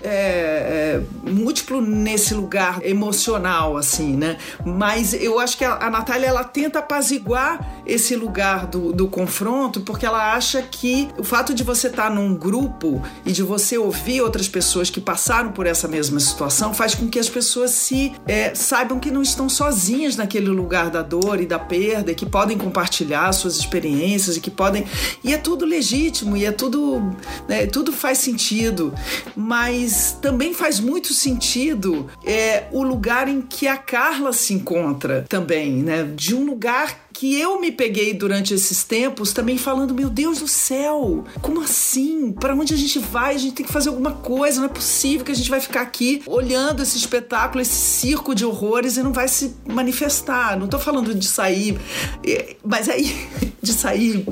[0.04, 4.38] é, é, múltiplo nesse lugar emocional, assim, né?
[4.64, 9.82] Mas eu acho que a, a Natália, ela tenta apaziguar esse lugar do, do confronto
[9.82, 13.78] porque ela acha que o fato de você estar num grupo e de você você
[13.78, 18.12] ouvir outras pessoas que passaram por essa mesma situação faz com que as pessoas se
[18.28, 22.26] é, saibam que não estão sozinhas naquele lugar da dor e da perda, e que
[22.26, 24.86] podem compartilhar suas experiências e que podem.
[25.24, 27.02] E é tudo legítimo e é tudo.
[27.48, 28.94] Né, tudo faz sentido.
[29.36, 35.72] Mas também faz muito sentido é, o lugar em que a Carla se encontra também,
[35.72, 36.04] né?
[36.14, 40.48] De um lugar que eu me peguei durante esses tempos também falando: meu Deus do
[40.48, 42.32] céu, como assim?
[42.32, 43.36] Para onde a gente vai?
[43.36, 44.58] A gente tem que fazer alguma coisa.
[44.58, 48.44] Não é possível que a gente vai ficar aqui olhando esse espetáculo, esse circo de
[48.44, 50.58] horrores e não vai se manifestar.
[50.58, 51.80] Não tô falando de sair,
[52.26, 53.16] é, mas aí
[53.62, 54.26] de sair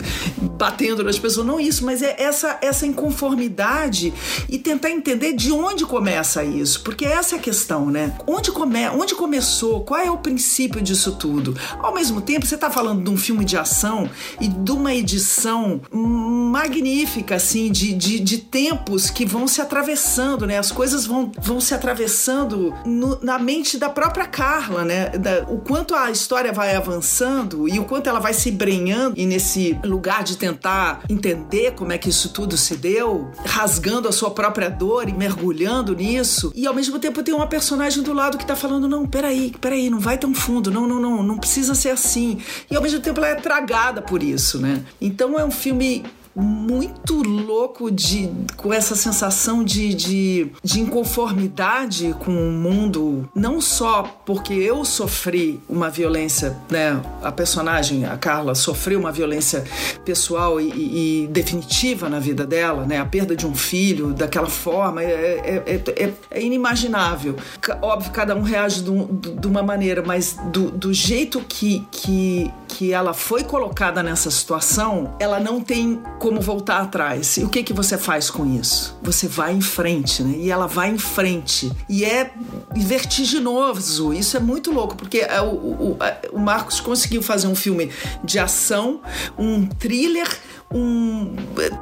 [0.57, 4.11] batendo nas pessoas, não isso, mas é essa essa inconformidade
[4.49, 8.17] e tentar entender de onde começa isso, porque essa é a questão, né?
[8.25, 9.81] Onde come, onde começou?
[9.81, 11.55] Qual é o princípio disso tudo?
[11.77, 14.09] Ao mesmo tempo, você tá de um filme de ação
[14.39, 20.57] e de uma edição magnífica, assim, de, de, de tempos que vão se atravessando, né?
[20.57, 25.09] As coisas vão, vão se atravessando no, na mente da própria Carla, né?
[25.09, 29.25] Da, o quanto a história vai avançando e o quanto ela vai se embrenhando e
[29.25, 34.31] nesse lugar de tentar entender como é que isso tudo se deu, rasgando a sua
[34.31, 36.51] própria dor e mergulhando nisso.
[36.55, 39.89] E ao mesmo tempo tem uma personagem do lado que tá falando: não, peraí, peraí,
[39.89, 42.37] não vai tão fundo, não, não, não, não precisa ser assim
[42.69, 44.83] e ao mesmo tempo ela é tragada por isso, né?
[45.01, 46.05] Então é um filme
[46.35, 54.03] muito louco de, com essa sensação de, de, de, inconformidade com o mundo, não só
[54.25, 57.01] porque eu sofri uma violência, né?
[57.21, 59.63] A personagem, a Carla, sofreu uma violência
[60.05, 62.99] pessoal e, e, definitiva na vida dela, né?
[62.99, 67.35] A perda de um filho daquela forma é, é, é, é, é inimaginável.
[67.81, 68.91] Óbvio, cada um reage de,
[69.35, 75.15] de uma maneira, mas do, do jeito que, que, que ela foi colocada nessa situação,
[75.19, 77.37] ela não tem como voltar atrás.
[77.37, 78.97] E o que que você faz com isso?
[79.01, 80.37] Você vai em frente, né?
[80.37, 81.71] E ela vai em frente.
[81.89, 82.31] E é
[82.75, 84.13] vertiginoso.
[84.13, 85.97] Isso é muito louco, porque é, o, o,
[86.31, 87.91] o Marcos conseguiu fazer um filme
[88.23, 89.01] de ação,
[89.37, 90.29] um thriller
[90.73, 91.35] um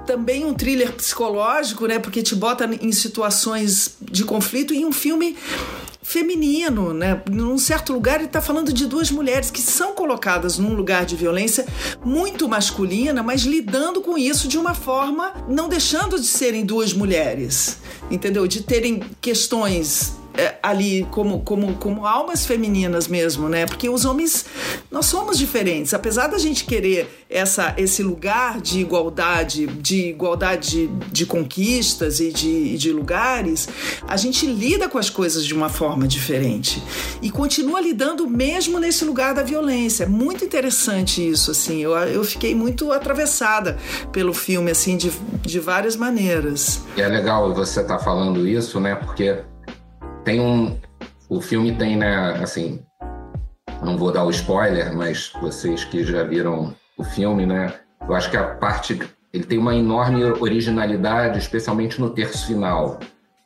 [0.06, 2.00] também um thriller psicológico, né?
[2.00, 5.36] Porque te bota em situações de conflito e um filme
[6.02, 7.22] feminino, né?
[7.30, 11.18] Num certo lugar ele está falando de duas mulheres que são colocadas num lugar de
[11.18, 11.68] violência
[12.04, 17.80] muito masculina, mas lidando com isso de uma forma não deixando de serem duas mulheres,
[18.10, 18.48] entendeu?
[18.48, 20.14] De terem questões
[20.62, 23.66] ali como, como, como almas femininas mesmo, né?
[23.66, 24.46] Porque os homens,
[24.92, 25.94] nós somos diferentes.
[25.94, 32.32] Apesar da gente querer essa, esse lugar de igualdade, de igualdade de, de conquistas e
[32.32, 33.68] de, de lugares,
[34.08, 36.82] a gente lida com as coisas de uma forma diferente.
[37.22, 40.04] E continua lidando mesmo nesse lugar da violência.
[40.04, 41.82] É muito interessante isso, assim.
[41.82, 43.78] Eu, eu fiquei muito atravessada
[44.12, 45.12] pelo filme, assim, de,
[45.42, 46.82] de várias maneiras.
[46.96, 48.96] E é legal você estar tá falando isso, né?
[48.96, 49.38] Porque
[50.28, 50.78] tem um.
[51.30, 52.82] O filme tem, né, assim.
[53.82, 57.74] Não vou dar o spoiler, mas vocês que já viram o filme, né?
[58.02, 59.00] Eu acho que a parte.
[59.34, 63.00] Ele tem uma enorme originalidade, especialmente no terço final,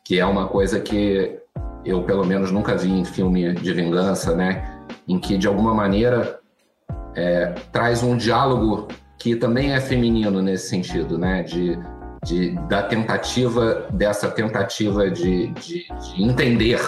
[0.04, 1.38] que é uma coisa que
[1.84, 4.80] eu, pelo menos, nunca vi em filme de vingança, né?
[5.06, 6.40] Em que, de alguma maneira,
[7.14, 11.44] é, traz um diálogo que também é feminino nesse sentido, né?
[11.44, 11.78] De,
[12.24, 16.80] de, da tentativa, dessa tentativa de, de, de entender,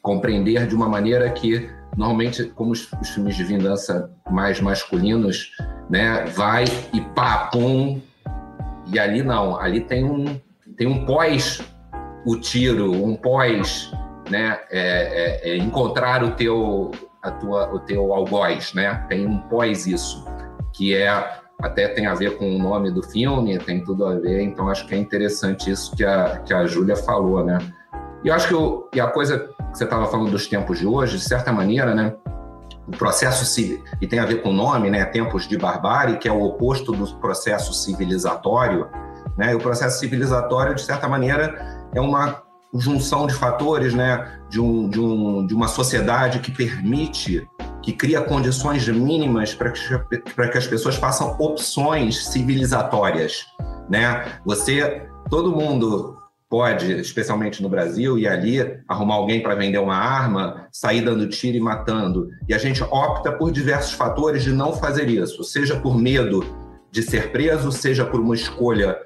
[0.00, 5.52] compreender de uma maneira que normalmente, como os, os, filmes de vingança mais masculinos,
[5.88, 8.00] né, vai e pá, pum,
[8.86, 10.40] e ali não, ali tem um,
[10.76, 11.62] tem um pós
[12.24, 13.90] o tiro, um pós,
[14.30, 16.90] né, é, é, é encontrar o teu,
[17.22, 20.24] a tua, o teu algoz, né, tem um pós isso,
[20.72, 24.42] que é até tem a ver com o nome do filme, tem tudo a ver,
[24.42, 27.58] então acho que é interessante isso que a, que a Júlia falou, né.
[28.24, 30.86] E eu acho que o, e a coisa que você estava falando dos tempos de
[30.86, 32.14] hoje, de certa maneira, né,
[32.86, 36.28] o processo civil, e tem a ver com o nome, né, tempos de barbárie, que
[36.28, 38.88] é o oposto do processo civilizatório,
[39.36, 42.42] né, e o processo civilizatório, de certa maneira, é uma
[42.74, 47.48] junção de fatores, né, de, um, de, um, de uma sociedade que permite,
[47.82, 49.80] que cria condições mínimas para que,
[50.34, 53.46] para que as pessoas façam opções civilizatórias,
[53.88, 54.40] né?
[54.44, 56.16] Você, todo mundo
[56.48, 61.56] pode, especialmente no Brasil, e ali arrumar alguém para vender uma arma, sair dando tiro
[61.56, 62.28] e matando.
[62.46, 66.44] E a gente opta por diversos fatores de não fazer isso, seja por medo
[66.90, 68.98] de ser preso, seja por uma escolha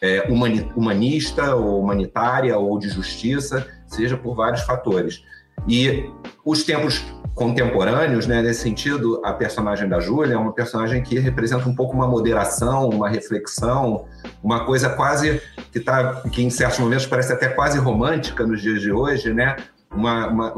[0.00, 0.28] é,
[0.76, 5.24] humanista ou humanitária ou de justiça, seja por vários fatores.
[5.68, 6.10] E
[6.44, 7.04] os tempos
[7.34, 11.94] contemporâneos, né, nesse sentido, a personagem da Júlia é uma personagem que representa um pouco
[11.94, 14.04] uma moderação, uma reflexão,
[14.42, 15.40] uma coisa quase
[15.70, 19.56] que tá, que em certos momentos parece até quase romântica nos dias de hoje, né?
[19.90, 20.54] Uma, uma,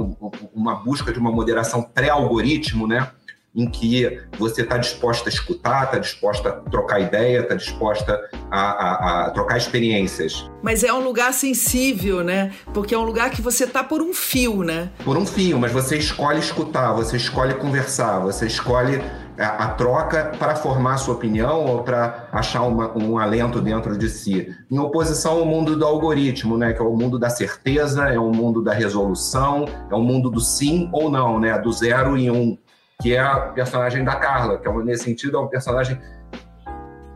[0.55, 3.09] uma busca de uma moderação pré-algoritmo, né?
[3.55, 8.61] Em que você está disposta a escutar, está disposta a trocar ideia, está disposta a,
[8.61, 10.51] a, a, trocar experiências.
[10.63, 12.53] Mas é um lugar sensível, né?
[12.73, 14.91] Porque é um lugar que você está por um fio, né?
[15.05, 19.01] Por um fio, mas você escolhe escutar, você escolhe conversar, você escolhe
[19.39, 24.09] a, a troca para formar sua opinião ou para achar uma, um alento dentro de
[24.09, 24.53] si.
[24.71, 26.73] Em oposição ao mundo do algoritmo, né?
[26.73, 30.41] Que é o mundo da certeza, é o mundo da resolução, é o mundo do
[30.41, 31.57] sim ou não, né?
[31.59, 32.57] Do zero e um
[33.01, 36.01] que é a personagem da Carla, que é, nesse sentido é uma personagem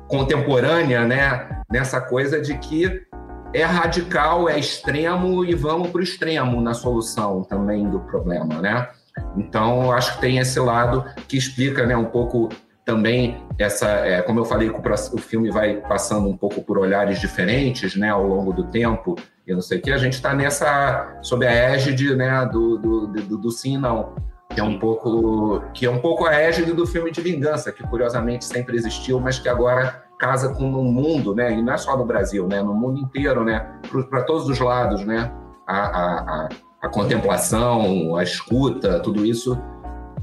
[0.09, 1.62] contemporânea, né?
[1.70, 3.07] Nessa coisa de que
[3.53, 8.89] é radical, é extremo e vamos para o extremo na solução também do problema, né?
[9.37, 12.49] Então, acho que tem esse lado que explica, né, um pouco
[12.85, 17.97] também essa, é, como eu falei, o filme vai passando um pouco por olhares diferentes,
[17.97, 19.16] né, ao longo do tempo.
[19.47, 23.07] E não sei o que a gente está nessa sob a égide, né, do, do,
[23.09, 24.14] do, do sim não
[24.59, 27.85] que é um pouco que é um pouco a égide do filme de vingança, que
[27.85, 31.53] curiosamente sempre existiu, mas que agora casa com um mundo, né?
[31.53, 32.61] E não é só no Brasil, né?
[32.61, 33.79] No mundo inteiro, né?
[34.11, 35.33] Para todos os lados, né?
[35.65, 36.49] A, a,
[36.83, 39.57] a, contemplação, a escuta, tudo isso,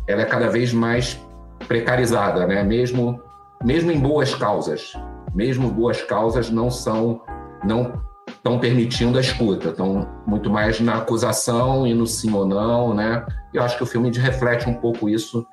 [0.06, 1.18] ela é cada vez mais
[1.66, 2.62] precarizada, né?
[2.62, 3.22] Mesmo
[3.64, 4.92] mesmo em boas causas,
[5.34, 7.22] mesmo boas causas não são
[7.64, 7.94] não
[8.46, 13.26] estão permitindo a escuta, estão muito mais na acusação e no sim ou não, né?
[13.52, 15.43] Eu acho que o filme reflete um pouco isso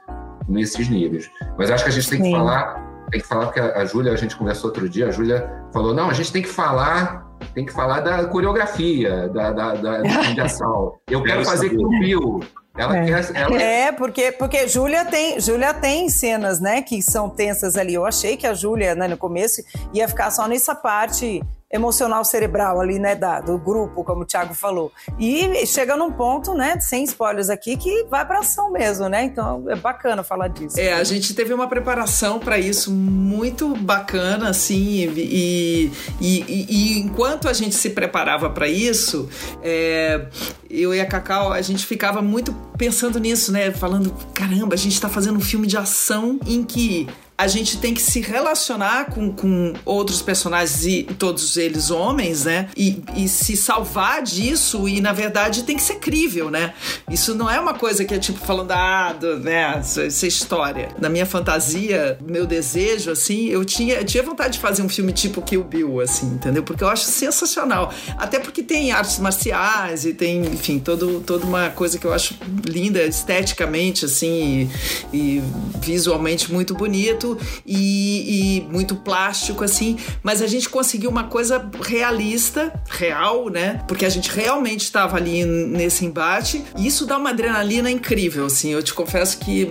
[0.47, 1.31] nesses níveis.
[1.57, 4.17] Mas acho que a gente tem que falar, tem que falar porque a Júlia, a
[4.17, 7.73] gente conversou outro dia, a Júlia falou, não, a gente tem que falar, tem que
[7.73, 10.93] falar da coreografia, da, da, da, da ação.
[11.09, 12.41] Eu quero fazer com o Bill.
[12.77, 13.05] Ela é.
[13.07, 13.63] quer, ela...
[13.63, 17.95] é, porque, porque Júlia tem, Júlia tem cenas, né, que são tensas ali.
[17.95, 19.63] Eu achei que a Júlia, né, no começo,
[19.95, 24.53] ia ficar só nessa parte emocional cerebral ali, né, da, do grupo, como o Thiago
[24.53, 24.93] falou.
[25.19, 29.25] E chega num ponto, né, sem spoilers aqui, que vai para ação mesmo, né?
[29.25, 30.79] Então é bacana falar disso.
[30.79, 37.01] É, a gente teve uma preparação para isso muito bacana, assim, e, e, e, e,
[37.01, 39.29] enquanto a gente se preparava para isso,
[39.63, 40.27] é,
[40.69, 43.71] eu e a Cacau, a gente ficava muito pensando nisso, né?
[43.71, 47.09] Falando, caramba, a gente está fazendo um filme de ação em que
[47.43, 52.69] a gente tem que se relacionar com, com outros personagens e todos eles homens, né?
[52.77, 56.73] E, e se salvar disso e, na verdade, tem que ser crível, né?
[57.11, 60.91] Isso não é uma coisa que é tipo falando, ah, do, né, essa, essa história.
[61.01, 65.13] Na minha fantasia, meu desejo, assim, eu tinha, eu tinha vontade de fazer um filme
[65.13, 66.63] tipo Kill Bill, assim, entendeu?
[66.63, 67.93] Porque eu acho sensacional.
[68.19, 72.37] Até porque tem artes marciais e tem, enfim, todo, toda uma coisa que eu acho
[72.65, 74.71] linda esteticamente, assim,
[75.13, 75.43] e, e
[75.81, 77.32] visualmente muito bonito
[77.67, 79.97] e, e, muito plástico, assim.
[80.23, 83.83] Mas a gente conseguiu uma coisa realista, real, né?
[83.87, 86.65] Porque a gente realmente estava ali nesse embate.
[86.77, 88.73] E isso dá uma adrenalina incrível, assim.
[88.73, 89.69] Eu te confesso que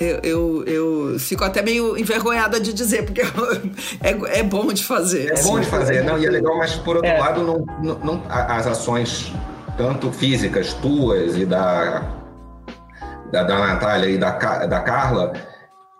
[0.00, 3.22] eu, eu, eu fico até meio envergonhada de dizer, porque
[4.00, 5.28] é, é bom de fazer.
[5.28, 5.48] É assim.
[5.48, 7.18] bom de fazer, não, e é legal, mas por outro é.
[7.18, 9.32] lado, não, não, não, as ações
[9.76, 12.02] tanto físicas tuas e da,
[13.30, 14.30] da, da Natália e da,
[14.66, 15.32] da Carla,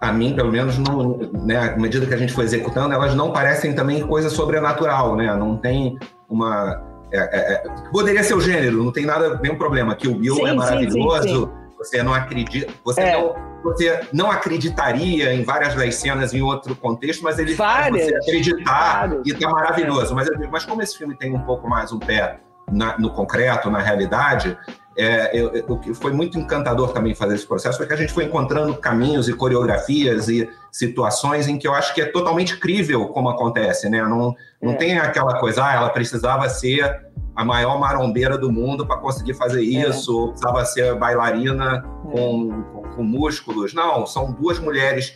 [0.02, 3.32] a mim, pelo menos, não, né, à medida que a gente foi executando, elas não
[3.32, 5.32] parecem também coisa sobrenatural, né?
[5.36, 5.96] Não tem
[6.28, 6.82] uma.
[7.12, 9.94] É, é, é poderia ser o gênero, não tem nada, nenhum problema.
[9.94, 11.48] Que o Bill sim, é maravilhoso, sim, sim,
[11.78, 12.72] você não acredita.
[12.82, 13.12] Você, é.
[13.12, 18.24] não, você não acreditaria em várias das cenas em outro contexto, mas ele várias, faz
[18.24, 19.22] você acreditar várias.
[19.24, 20.16] e tá maravilhoso.
[20.16, 22.40] Mas, eu digo, mas como esse filme tem um pouco mais um pé
[22.72, 24.58] na, no concreto, na realidade,
[24.96, 28.74] é, eu, eu, foi muito encantador também fazer esse processo, porque a gente foi encontrando
[28.74, 33.88] caminhos e coreografias e situações em que eu acho que é totalmente crível como acontece,
[33.88, 34.02] né?
[34.02, 34.76] Não, não é.
[34.76, 39.60] tem aquela coisa, ah, ela precisava ser a maior marombeira do mundo para conseguir fazer
[39.60, 39.88] é.
[39.88, 40.14] isso, é.
[40.14, 42.10] ou precisava ser bailarina é.
[42.10, 43.72] com, com, com músculos.
[43.72, 45.14] Não, são duas mulheres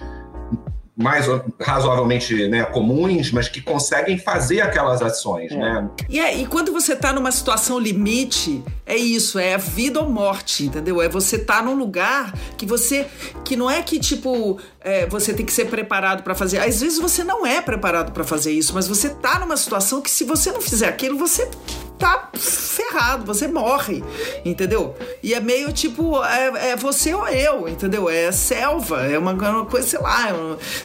[0.96, 1.26] mais
[1.60, 5.56] razoavelmente né, comuns, mas que conseguem fazer aquelas ações, é.
[5.56, 5.90] né?
[6.08, 10.64] E, é, e quando você está numa situação limite, é isso, é vida ou morte,
[10.64, 11.02] entendeu?
[11.02, 13.06] É você estar tá num lugar que você,
[13.44, 16.58] que não é que tipo é, você tem que ser preparado para fazer.
[16.58, 20.10] Às vezes você não é preparado para fazer isso, mas você está numa situação que
[20.10, 21.50] se você não fizer aquilo, você
[21.98, 24.02] tá ferrado, você morre,
[24.44, 24.94] entendeu?
[25.22, 28.08] E é meio tipo, é, é você ou eu, entendeu?
[28.08, 30.28] É selva, é uma, uma coisa, sei lá,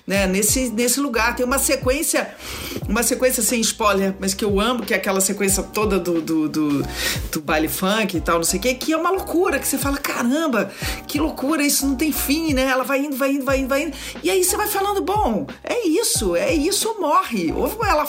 [0.07, 0.27] né?
[0.27, 2.33] Nesse, nesse lugar tem uma sequência,
[2.87, 6.49] uma sequência sem spoiler, mas que eu amo, que é aquela sequência toda do, do,
[6.49, 6.87] do,
[7.31, 9.77] do baile funk e tal, não sei o que, que é uma loucura, que você
[9.77, 10.71] fala, caramba,
[11.07, 12.63] que loucura, isso não tem fim, né?
[12.63, 13.97] Ela vai indo, vai indo, vai indo, vai indo.
[14.23, 17.51] E aí você vai falando, bom, é isso, é isso morre.
[17.51, 18.07] Ou ela,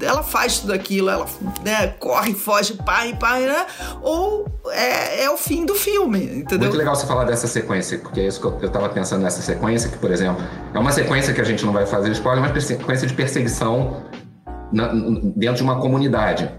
[0.00, 1.26] ela faz tudo aquilo, ela
[1.64, 3.66] né, corre foge, pai, pai, né?
[4.02, 6.68] Ou é, é o fim do filme, entendeu?
[6.68, 9.42] Muito legal você falar dessa sequência, porque é isso que eu, eu tava pensando nessa
[9.42, 12.64] sequência, que, por exemplo, é uma sequência que a gente não vai fazer spoiler, mas
[12.64, 14.02] sequência de perseguição
[14.72, 14.88] na,
[15.36, 16.50] dentro de uma comunidade.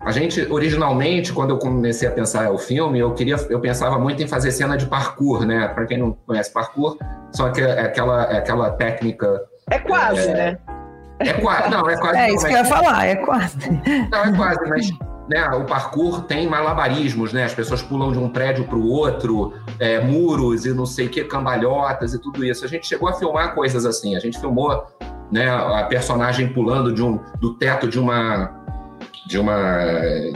[0.00, 4.22] A gente, originalmente, quando eu comecei a pensar o filme, eu queria, eu pensava muito
[4.22, 5.68] em fazer cena de parkour, né?
[5.68, 6.96] Para quem não conhece parkour,
[7.32, 9.42] só que é aquela, é aquela técnica.
[9.70, 10.58] É quase, é, né?
[11.18, 12.18] É quase, não, é quase.
[12.18, 13.56] É isso que eu ia falar, é quase.
[14.10, 14.90] Não, é quase, mas
[15.30, 17.44] né, o parkour tem malabarismos, né?
[17.44, 21.08] As pessoas pulam de um prédio para o outro, é, muros e não sei o
[21.08, 22.64] que, cambalhotas e tudo isso.
[22.64, 24.16] A gente chegou a filmar coisas assim.
[24.16, 24.84] A gente filmou
[25.30, 28.58] né, a personagem pulando de um, do teto de uma
[29.24, 29.78] de uma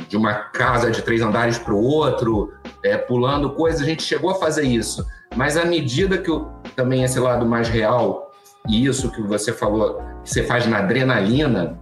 [0.09, 2.53] de uma casa de três andares para o outro,
[2.85, 3.81] é, pulando coisas.
[3.81, 5.05] A gente chegou a fazer isso.
[5.35, 8.31] Mas à medida que eu, também esse lado mais real
[8.69, 11.77] e isso que você falou, que você faz na adrenalina,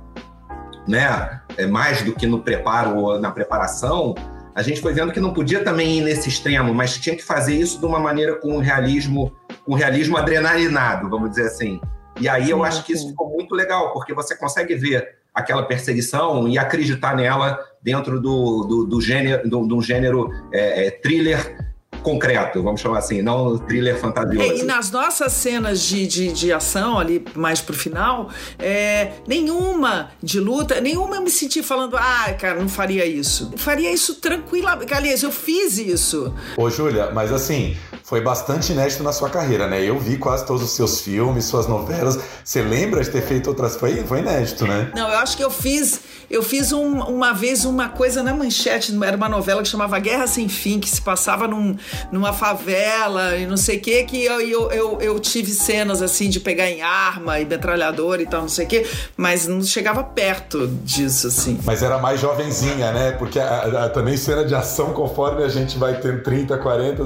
[0.87, 1.41] né?
[1.57, 4.15] É mais do que no preparo ou na preparação,
[4.55, 7.55] a gente foi vendo que não podia também ir nesse extremo, mas tinha que fazer
[7.55, 9.33] isso de uma maneira com realismo,
[9.65, 11.81] com realismo adrenalinado, vamos dizer assim.
[12.21, 16.47] E aí eu acho que isso ficou muito legal, porque você consegue ver aquela perseguição
[16.47, 21.62] e acreditar nela dentro do, do, do gênero, do, do gênero é, é, thriller
[22.03, 24.41] concreto, vamos chamar assim, não thriller fantasioso.
[24.41, 28.29] É, e nas nossas cenas de, de, de, ação, ali mais pro final,
[28.59, 33.53] é, nenhuma de luta, nenhuma eu me senti falando, ah, cara, não faria isso.
[33.57, 34.93] Faria isso tranquilamente.
[34.93, 36.35] Aliás, eu fiz isso.
[36.57, 37.77] Ô, Júlia, mas assim,
[38.13, 39.83] foi bastante inédito na sua carreira, né?
[39.83, 42.19] Eu vi quase todos os seus filmes, suas novelas.
[42.45, 43.75] Você lembra de ter feito outras?
[43.75, 44.93] Foi, foi inédito, né?
[44.95, 45.99] Não, eu acho que eu fiz.
[46.29, 50.27] Eu fiz um, uma vez uma coisa na manchete, era uma novela que chamava Guerra
[50.27, 51.77] Sem Fim, que se passava num,
[52.11, 56.31] numa favela e não sei o que, que eu, eu, eu, eu, tive cenas assim
[56.31, 60.03] de pegar em arma e metralhadora e tal, não sei o que, mas não chegava
[60.03, 61.59] perto disso, assim.
[61.65, 63.13] Mas era mais jovenzinha, né?
[63.13, 67.03] Porque a, a, também cena de ação, conforme a gente vai tendo 30, 40,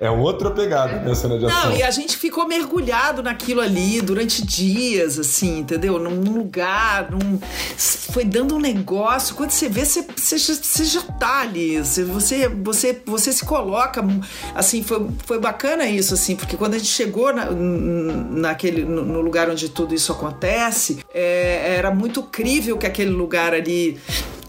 [0.00, 1.14] é, é outra pegada, né?
[1.14, 1.70] Cena de ação.
[1.70, 5.98] Não, e a gente ficou mergulhado naquilo ali durante dias, assim, entendeu?
[5.98, 7.38] Num lugar, num...
[7.76, 9.34] foi dando um negócio.
[9.34, 11.78] Quando você vê, você, você, já, você já tá ali.
[11.78, 14.04] Você, você, você, você se coloca.
[14.54, 19.20] Assim, foi, foi bacana isso, assim, porque quando a gente chegou na, naquele, no, no
[19.20, 23.98] lugar onde tudo isso acontece, é, era muito crível que aquele lugar ali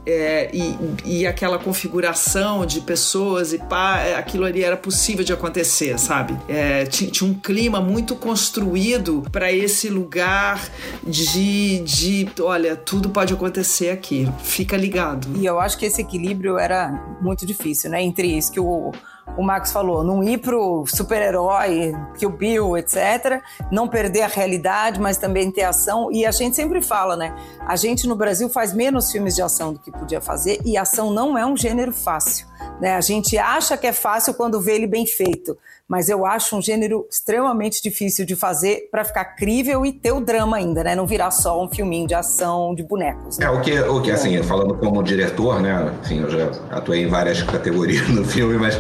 [0.10, 5.32] é, e, e, aquela configuração de pessoas e pá, é, aquilo ali era possível de
[5.32, 6.36] acontecer, sabe?
[6.48, 10.68] É, tinha, tinha, um clima muito construído para esse lugar
[11.06, 15.28] de, de, olha, tudo pode acontecer aqui, fica ligado.
[15.38, 16.90] E eu acho que esse equilíbrio era
[17.22, 18.02] muito difícil, né?
[18.02, 18.92] Entre isso que o
[19.38, 23.42] o Max falou, não ir pro super-herói, o Bill, etc.
[23.72, 26.12] Não perder a realidade, mas também ter ação.
[26.12, 27.36] E a gente sempre fala, né?
[27.66, 31.12] A gente no Brasil faz menos filmes de ação do que podia fazer e ação
[31.12, 32.48] não é um gênero fácil.
[32.80, 32.96] Né?
[32.96, 35.58] A gente acha que é fácil quando vê ele bem feito,
[35.88, 40.22] mas eu acho um gênero extremamente difícil de fazer para ficar crível e ter o
[40.22, 40.96] drama ainda, né?
[40.96, 43.38] Não virar só um filminho de ação de bonecos.
[43.38, 43.46] Né?
[43.46, 45.94] É o que, o que assim, falando como diretor, né?
[46.04, 48.80] Enfim, eu já atuei em várias categorias no filme, mas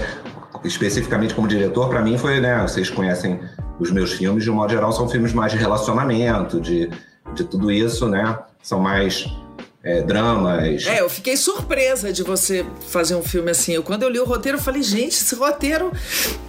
[0.63, 2.61] especificamente como diretor, para mim foi, né?
[2.61, 3.39] Vocês conhecem
[3.79, 6.89] os meus filmes, de um modo geral, são filmes mais de relacionamento, de,
[7.33, 8.37] de tudo isso, né?
[8.61, 9.33] São mais
[9.81, 10.85] é, dramas.
[10.85, 13.71] É, eu fiquei surpresa de você fazer um filme assim.
[13.73, 15.91] Eu, quando eu li o roteiro, eu falei, gente, esse roteiro.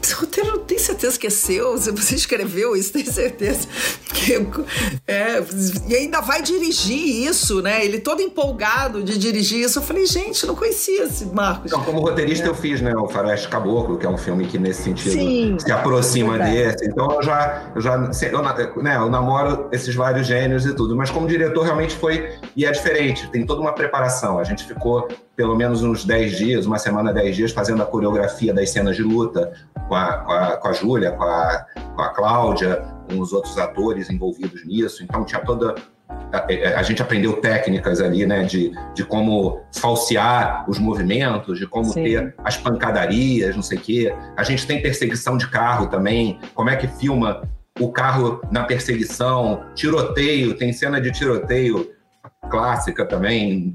[0.03, 1.79] Esse roteiro tem certeza que é seu?
[1.79, 3.69] Você escreveu isso, tem certeza.
[4.13, 4.35] Que,
[5.07, 5.43] é,
[5.89, 7.85] e ainda vai dirigir isso, né?
[7.85, 9.79] Ele todo empolgado de dirigir isso.
[9.79, 11.71] Eu falei, gente, não conhecia esse Marcos.
[11.71, 12.51] Então, como roteirista, é.
[12.51, 12.93] eu fiz, né?
[12.97, 16.85] O Faroeste Caboclo, que é um filme que nesse sentido Sim, se aproxima desse.
[16.87, 17.71] Então eu já.
[17.77, 20.97] Eu já eu, né, eu namoro esses vários gênios e tudo.
[20.97, 22.35] Mas como diretor, realmente foi.
[22.57, 24.39] E é diferente gente tem toda uma preparação.
[24.39, 28.53] A gente ficou pelo menos uns 10 dias, uma semana, 10 dias, fazendo a coreografia
[28.53, 29.53] das cenas de luta
[29.89, 33.57] com a, com a, com a Júlia, com a, com a Cláudia, com os outros
[33.59, 35.03] atores envolvidos nisso.
[35.03, 35.75] Então tinha toda.
[36.33, 41.87] A, a, gente aprendeu técnicas ali, né, de, de como falsear os movimentos, de como
[41.87, 42.03] Sim.
[42.03, 44.15] ter as pancadarias, não sei o quê.
[44.37, 47.43] A gente tem perseguição de carro também, como é que filma
[47.79, 51.89] o carro na perseguição, tiroteio, tem cena de tiroteio
[52.49, 53.75] clássica também,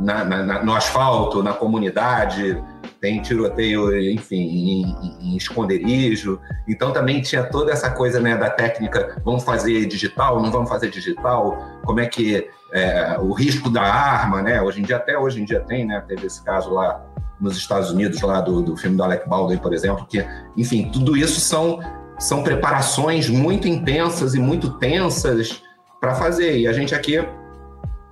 [0.00, 2.62] na, na, no asfalto, na comunidade,
[3.00, 6.40] tem tiroteio, enfim, em, em, esconderijo.
[6.66, 10.90] Então também tinha toda essa coisa né, da técnica, vamos fazer digital, não vamos fazer
[10.90, 14.60] digital, como é que é, o risco da arma, né?
[14.60, 16.02] Hoje em dia, até hoje em dia tem, né?
[16.08, 17.00] Teve esse caso lá
[17.40, 21.16] nos Estados Unidos, lá do, do filme do Alec Baldwin, por exemplo, que, enfim, tudo
[21.16, 21.78] isso são,
[22.18, 25.62] são preparações muito intensas e muito tensas
[26.00, 26.58] para fazer.
[26.58, 27.24] E a gente aqui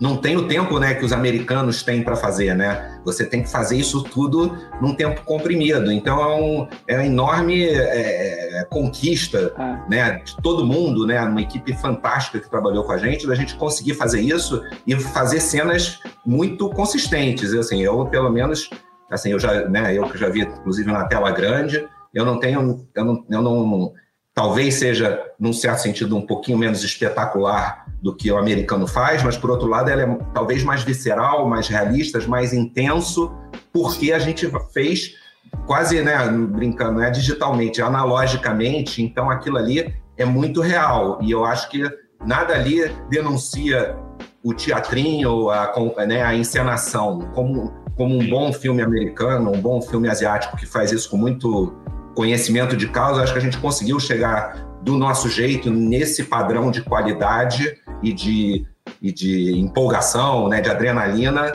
[0.00, 3.00] não tem o tempo né, que os americanos têm para fazer, né?
[3.04, 5.92] Você tem que fazer isso tudo num tempo comprimido.
[5.92, 9.84] Então é, um, é uma enorme é, é conquista ah.
[9.88, 11.20] né, de todo mundo, né?
[11.22, 15.40] Uma equipe fantástica que trabalhou com a gente, da gente conseguir fazer isso e fazer
[15.40, 17.54] cenas muito consistentes.
[17.54, 18.70] Assim, eu pelo menos,
[19.10, 22.86] assim, eu já, né, eu que já vi inclusive na tela grande, eu não tenho,
[22.94, 23.92] eu não, eu não
[24.34, 29.36] talvez seja num certo sentido um pouquinho menos espetacular do que o americano faz, mas
[29.36, 33.32] por outro lado ela é talvez mais visceral, mais realista, mais intenso,
[33.72, 35.14] porque a gente fez
[35.66, 41.18] quase, né, brincando, né, digitalmente, analogicamente, então aquilo ali é muito real.
[41.22, 41.82] E eu acho que
[42.24, 43.96] nada ali denuncia
[44.42, 45.72] o teatrinho, a,
[46.06, 50.90] né, a encenação, como, como um bom filme americano, um bom filme asiático que faz
[50.90, 51.76] isso com muito
[52.14, 56.82] conhecimento de causa, acho que a gente conseguiu chegar do nosso jeito nesse padrão de
[56.82, 58.66] qualidade e de,
[59.00, 61.52] e de empolgação, né, de adrenalina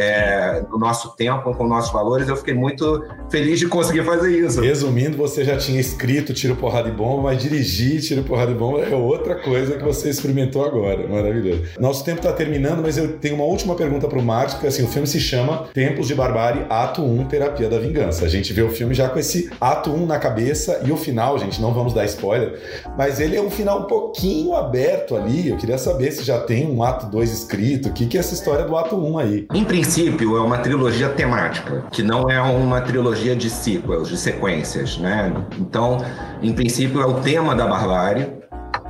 [0.00, 4.60] é, no nosso tempo, com nossos valores, eu fiquei muito feliz de conseguir fazer isso.
[4.60, 8.80] Resumindo, você já tinha escrito Tiro, Porrada e Bomba, mas dirigir Tiro, Porrada e Bomba
[8.80, 11.06] é outra coisa que você experimentou agora.
[11.06, 11.62] Maravilhoso.
[11.78, 14.82] Nosso tempo está terminando, mas eu tenho uma última pergunta para o Marcos, porque assim,
[14.82, 18.24] o filme se chama Tempos de Barbárie, Ato 1, Terapia da Vingança.
[18.24, 21.38] A gente vê o filme já com esse Ato 1 na cabeça e o final,
[21.38, 22.58] gente, não vamos dar spoiler,
[22.96, 25.48] mas ele é um final um pouquinho aberto ali.
[25.48, 28.34] Eu queria saber se já tem um Ato 2 escrito, o que, que é essa
[28.34, 29.46] história do Ato 1 aí?
[29.54, 34.98] Em princípio, é uma trilogia temática, que não é uma trilogia de sequels, de sequências,
[34.98, 35.32] né?
[35.58, 35.98] Então,
[36.40, 38.32] em princípio, é o tema da barbárie,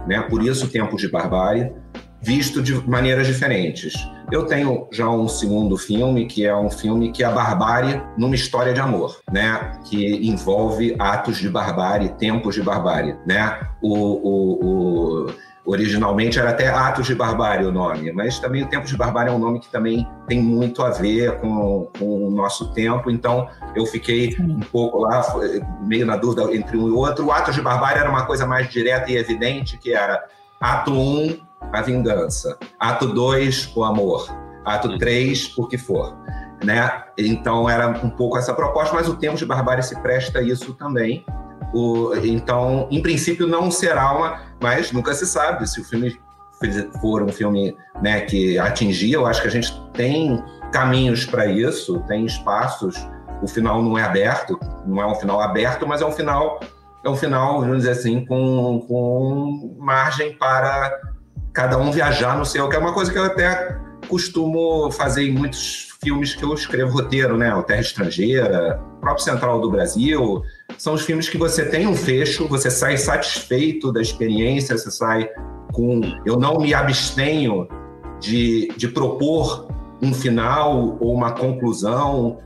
[0.07, 0.21] né?
[0.29, 1.73] Por isso, Tempos de Barbárie,
[2.23, 3.95] visto de maneiras diferentes.
[4.31, 8.35] Eu tenho já um segundo filme, que é um filme que é a barbárie numa
[8.35, 9.73] história de amor, né?
[9.87, 13.59] Que envolve atos de barbárie, tempos de barbárie, né?
[13.83, 15.33] o, o, o
[15.71, 19.33] Originalmente era até Atos de Barbárie o nome, mas também o Tempo de Barbárie é
[19.33, 23.87] um nome que também tem muito a ver com, com o nosso tempo, então eu
[23.87, 25.25] fiquei um pouco lá,
[25.81, 27.27] meio na dúvida entre um e outro.
[27.27, 30.25] O Atos de Barbárie era uma coisa mais direta e evidente, que era
[30.61, 31.39] Ato 1,
[31.73, 32.59] a vingança.
[32.81, 34.27] Ato 2, o amor.
[34.65, 36.17] ato 3, o que for.
[36.65, 37.05] Né?
[37.17, 40.75] Então era um pouco essa proposta, mas o Tempo de Barbárie se presta a isso
[40.75, 41.25] também.
[41.73, 46.19] O, então, em princípio, não será uma, mas nunca se sabe se o filme
[47.01, 49.13] for um filme né, que atingir.
[49.13, 50.43] Eu acho que a gente tem
[50.73, 52.97] caminhos para isso, tem espaços.
[53.43, 56.61] O final não é aberto, não é um final aberto, mas é um final,
[57.05, 60.93] é um final, vamos dizer assim, com, com margem para
[61.53, 63.79] cada um viajar no seu, que é uma coisa que eu até
[64.09, 67.55] costumo fazer em muitos filmes que eu escrevo roteiro, né?
[67.55, 70.43] O Terra Estrangeira, próprio Central do Brasil.
[70.81, 75.29] São os filmes que você tem um fecho, você sai satisfeito da experiência, você sai
[75.75, 76.01] com.
[76.25, 77.69] Eu não me abstenho
[78.19, 79.69] de, de propor
[80.01, 82.39] um final ou uma conclusão,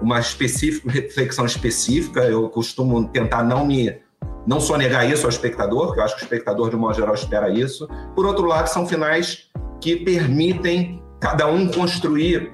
[0.00, 2.20] uma específica, reflexão específica.
[2.20, 3.98] Eu costumo tentar não me
[4.46, 7.50] não sonegar isso ao espectador, que eu acho que o espectador, de modo geral, espera
[7.50, 7.88] isso.
[8.14, 12.52] Por outro lado, são finais que permitem cada um construir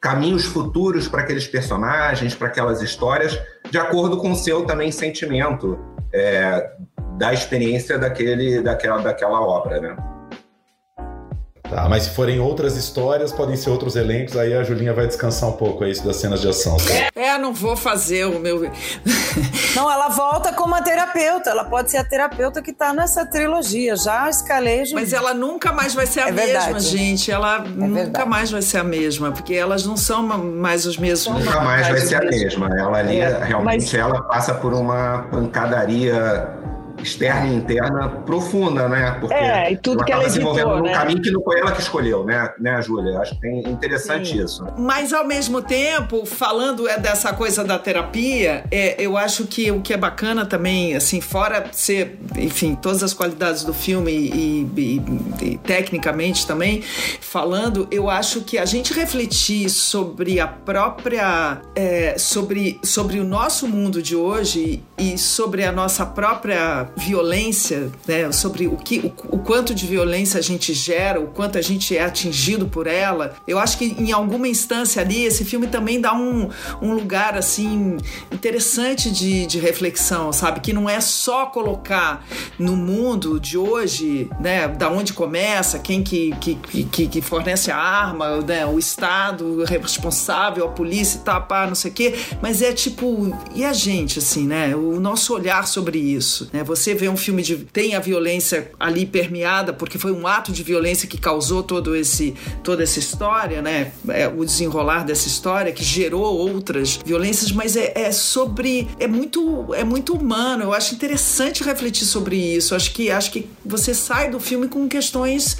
[0.00, 3.38] caminhos futuros para aqueles personagens, para aquelas histórias,
[3.72, 5.78] de acordo com o seu também sentimento
[6.12, 6.72] é,
[7.16, 9.96] da experiência daquele, daquela, daquela obra, né?
[11.72, 15.48] Tá, mas se forem outras histórias, podem ser outros elencos, aí a Julinha vai descansar
[15.48, 16.78] um pouco aí das cenas de ação.
[16.78, 17.08] Sabe?
[17.14, 18.70] É, não vou fazer o meu.
[19.74, 21.48] não, ela volta como a terapeuta.
[21.48, 23.96] Ela pode ser a terapeuta que tá nessa trilogia.
[23.96, 24.84] Já escalei.
[24.92, 26.84] Mas ela nunca mais vai ser a é mesma, verdade.
[26.84, 27.32] gente.
[27.32, 28.28] Ela é nunca verdade.
[28.28, 31.42] mais vai ser a mesma, porque elas não são mais os mesmos.
[31.42, 32.68] Nunca mais vai ser a mesma.
[32.78, 33.94] Ela ali, é, realmente, mas...
[33.94, 36.50] ela passa por uma pancadaria
[37.02, 39.16] externa e interna profunda, né?
[39.20, 40.90] Porque é, e tudo ela que ela desenvolvendo né?
[40.90, 43.18] um caminho que não foi ela que escolheu, né, né Júlia?
[43.18, 44.44] Acho que tem interessante Sim.
[44.44, 44.64] isso.
[44.78, 49.80] Mas ao mesmo tempo, falando é dessa coisa da terapia, é, eu acho que o
[49.80, 55.44] que é bacana também, assim, fora ser, enfim, todas as qualidades do filme e, e,
[55.44, 56.82] e tecnicamente também
[57.20, 63.66] falando, eu acho que a gente refletir sobre a própria, é, sobre, sobre o nosso
[63.66, 69.38] mundo de hoje e sobre a nossa própria violência, né, sobre o, que, o, o,
[69.38, 73.34] quanto de violência a gente gera, o quanto a gente é atingido por ela.
[73.46, 76.48] Eu acho que em alguma instância ali, esse filme também dá um,
[76.80, 77.96] um lugar assim
[78.30, 80.60] interessante de, de reflexão, sabe?
[80.60, 82.26] Que não é só colocar
[82.58, 86.54] no mundo de hoje, né, da onde começa, quem que, que,
[86.84, 91.90] que, que fornece a arma, né, o Estado responsável, a polícia tal, pá, não sei
[91.90, 94.74] o quê, mas é tipo, e a gente, assim, né?
[94.74, 96.62] O nosso olhar sobre isso, né?
[96.64, 100.50] Você você vê um filme de tem a violência ali permeada porque foi um ato
[100.52, 103.92] de violência que causou todo esse toda essa história, né?
[104.08, 109.72] É, o desenrolar dessa história que gerou outras violências, mas é, é, sobre é muito
[109.74, 110.64] é muito humano.
[110.64, 112.74] Eu acho interessante refletir sobre isso.
[112.74, 115.58] Acho que acho que você sai do filme com questões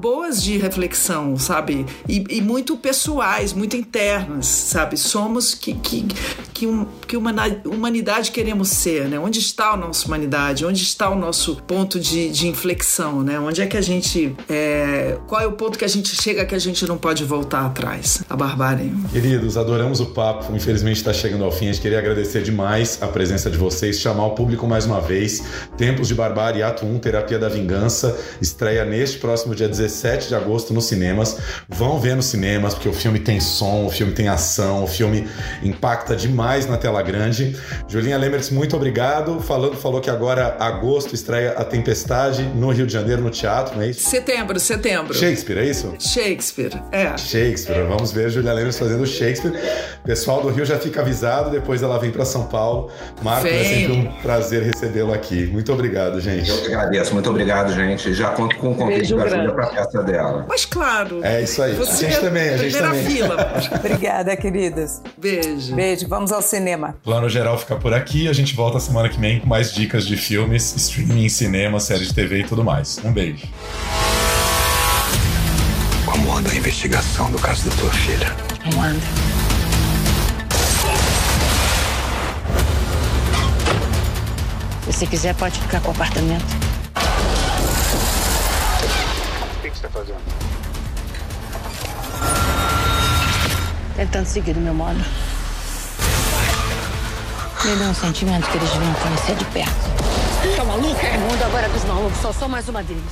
[0.00, 1.86] boas de reflexão, sabe?
[2.08, 4.96] E, e muito pessoais, muito internas, sabe?
[4.96, 6.06] Somos que que
[6.64, 7.16] que, um, que
[7.68, 9.18] humanidade queremos ser, né?
[9.18, 10.64] Onde está a nossa humanidade?
[10.64, 13.38] Onde está o nosso ponto de, de inflexão, né?
[13.38, 14.34] Onde é que a gente.
[14.48, 15.18] É...
[15.26, 18.22] Qual é o ponto que a gente chega que a gente não pode voltar atrás?
[18.28, 18.92] A barbárie.
[19.12, 20.54] Queridos, adoramos o papo.
[20.56, 21.68] Infelizmente está chegando ao fim.
[21.68, 25.42] A gente queria agradecer demais a presença de vocês, chamar o público mais uma vez.
[25.76, 30.72] Tempos de Barbárie, Ato 1, Terapia da Vingança, estreia neste próximo dia 17 de agosto
[30.72, 31.36] nos cinemas.
[31.68, 35.28] Vão ver nos cinemas, porque o filme tem som, o filme tem ação, o filme
[35.62, 37.56] impacta demais na tela grande.
[37.88, 39.40] Julinha Lemers, muito obrigado.
[39.40, 43.82] Falando, falou que agora agosto estreia A Tempestade no Rio de Janeiro, no teatro, não
[43.82, 44.08] é isso?
[44.08, 45.12] Setembro, setembro.
[45.12, 45.94] Shakespeare, é isso?
[45.98, 47.16] Shakespeare, é.
[47.16, 49.52] Shakespeare, vamos ver Julia Lemos fazendo Shakespeare.
[50.04, 52.90] Pessoal do Rio já fica avisado, depois ela vem para São Paulo.
[53.22, 53.58] Marco, vem.
[53.58, 55.46] é sempre um prazer recebê-lo aqui.
[55.46, 56.48] Muito obrigado, gente.
[56.48, 58.14] Eu que agradeço, muito obrigado, gente.
[58.14, 60.46] Já conto com o convite da Júlia para a festa dela.
[60.48, 61.20] Mas claro.
[61.24, 61.74] É isso aí.
[61.74, 63.04] Você a gente é também, a gente também.
[63.04, 63.36] Fila.
[63.78, 65.00] Obrigada, queridos.
[65.16, 65.74] Beijo.
[65.74, 66.96] Beijo, vamos ao cinema.
[67.02, 68.28] Plano geral fica por aqui.
[68.28, 72.04] A gente volta semana que vem com mais dicas de filme filmes, streaming, cinema, série
[72.04, 73.00] de TV e tudo mais.
[73.04, 73.46] Um beijo.
[76.04, 78.34] Como anda a investigação do caso da tua filha?
[78.70, 79.00] Não anda.
[84.82, 86.44] Se você quiser, pode ficar com o apartamento.
[89.56, 90.18] O que, você está fazendo?
[93.96, 94.98] Tentando seguir o meu modo.
[97.64, 100.54] Me dá um sentimento que eles venham conhecer de perto.
[100.54, 101.06] Tá maluca?
[101.06, 103.02] O mundo agora é dos malucos, só sou mais uma deles.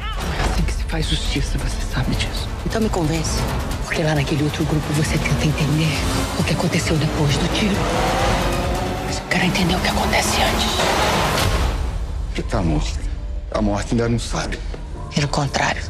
[0.00, 2.48] É assim que se faz justiça, você sabe disso.
[2.66, 3.38] Então me convence.
[3.84, 5.96] Porque lá naquele outro grupo você tenta entender
[6.36, 7.76] o que aconteceu depois do tiro.
[9.06, 10.70] Mas eu quero entender o que acontece antes.
[12.34, 12.98] Que tá morto.
[13.52, 14.58] A morte ainda não sabe.
[15.14, 15.82] Pelo contrário.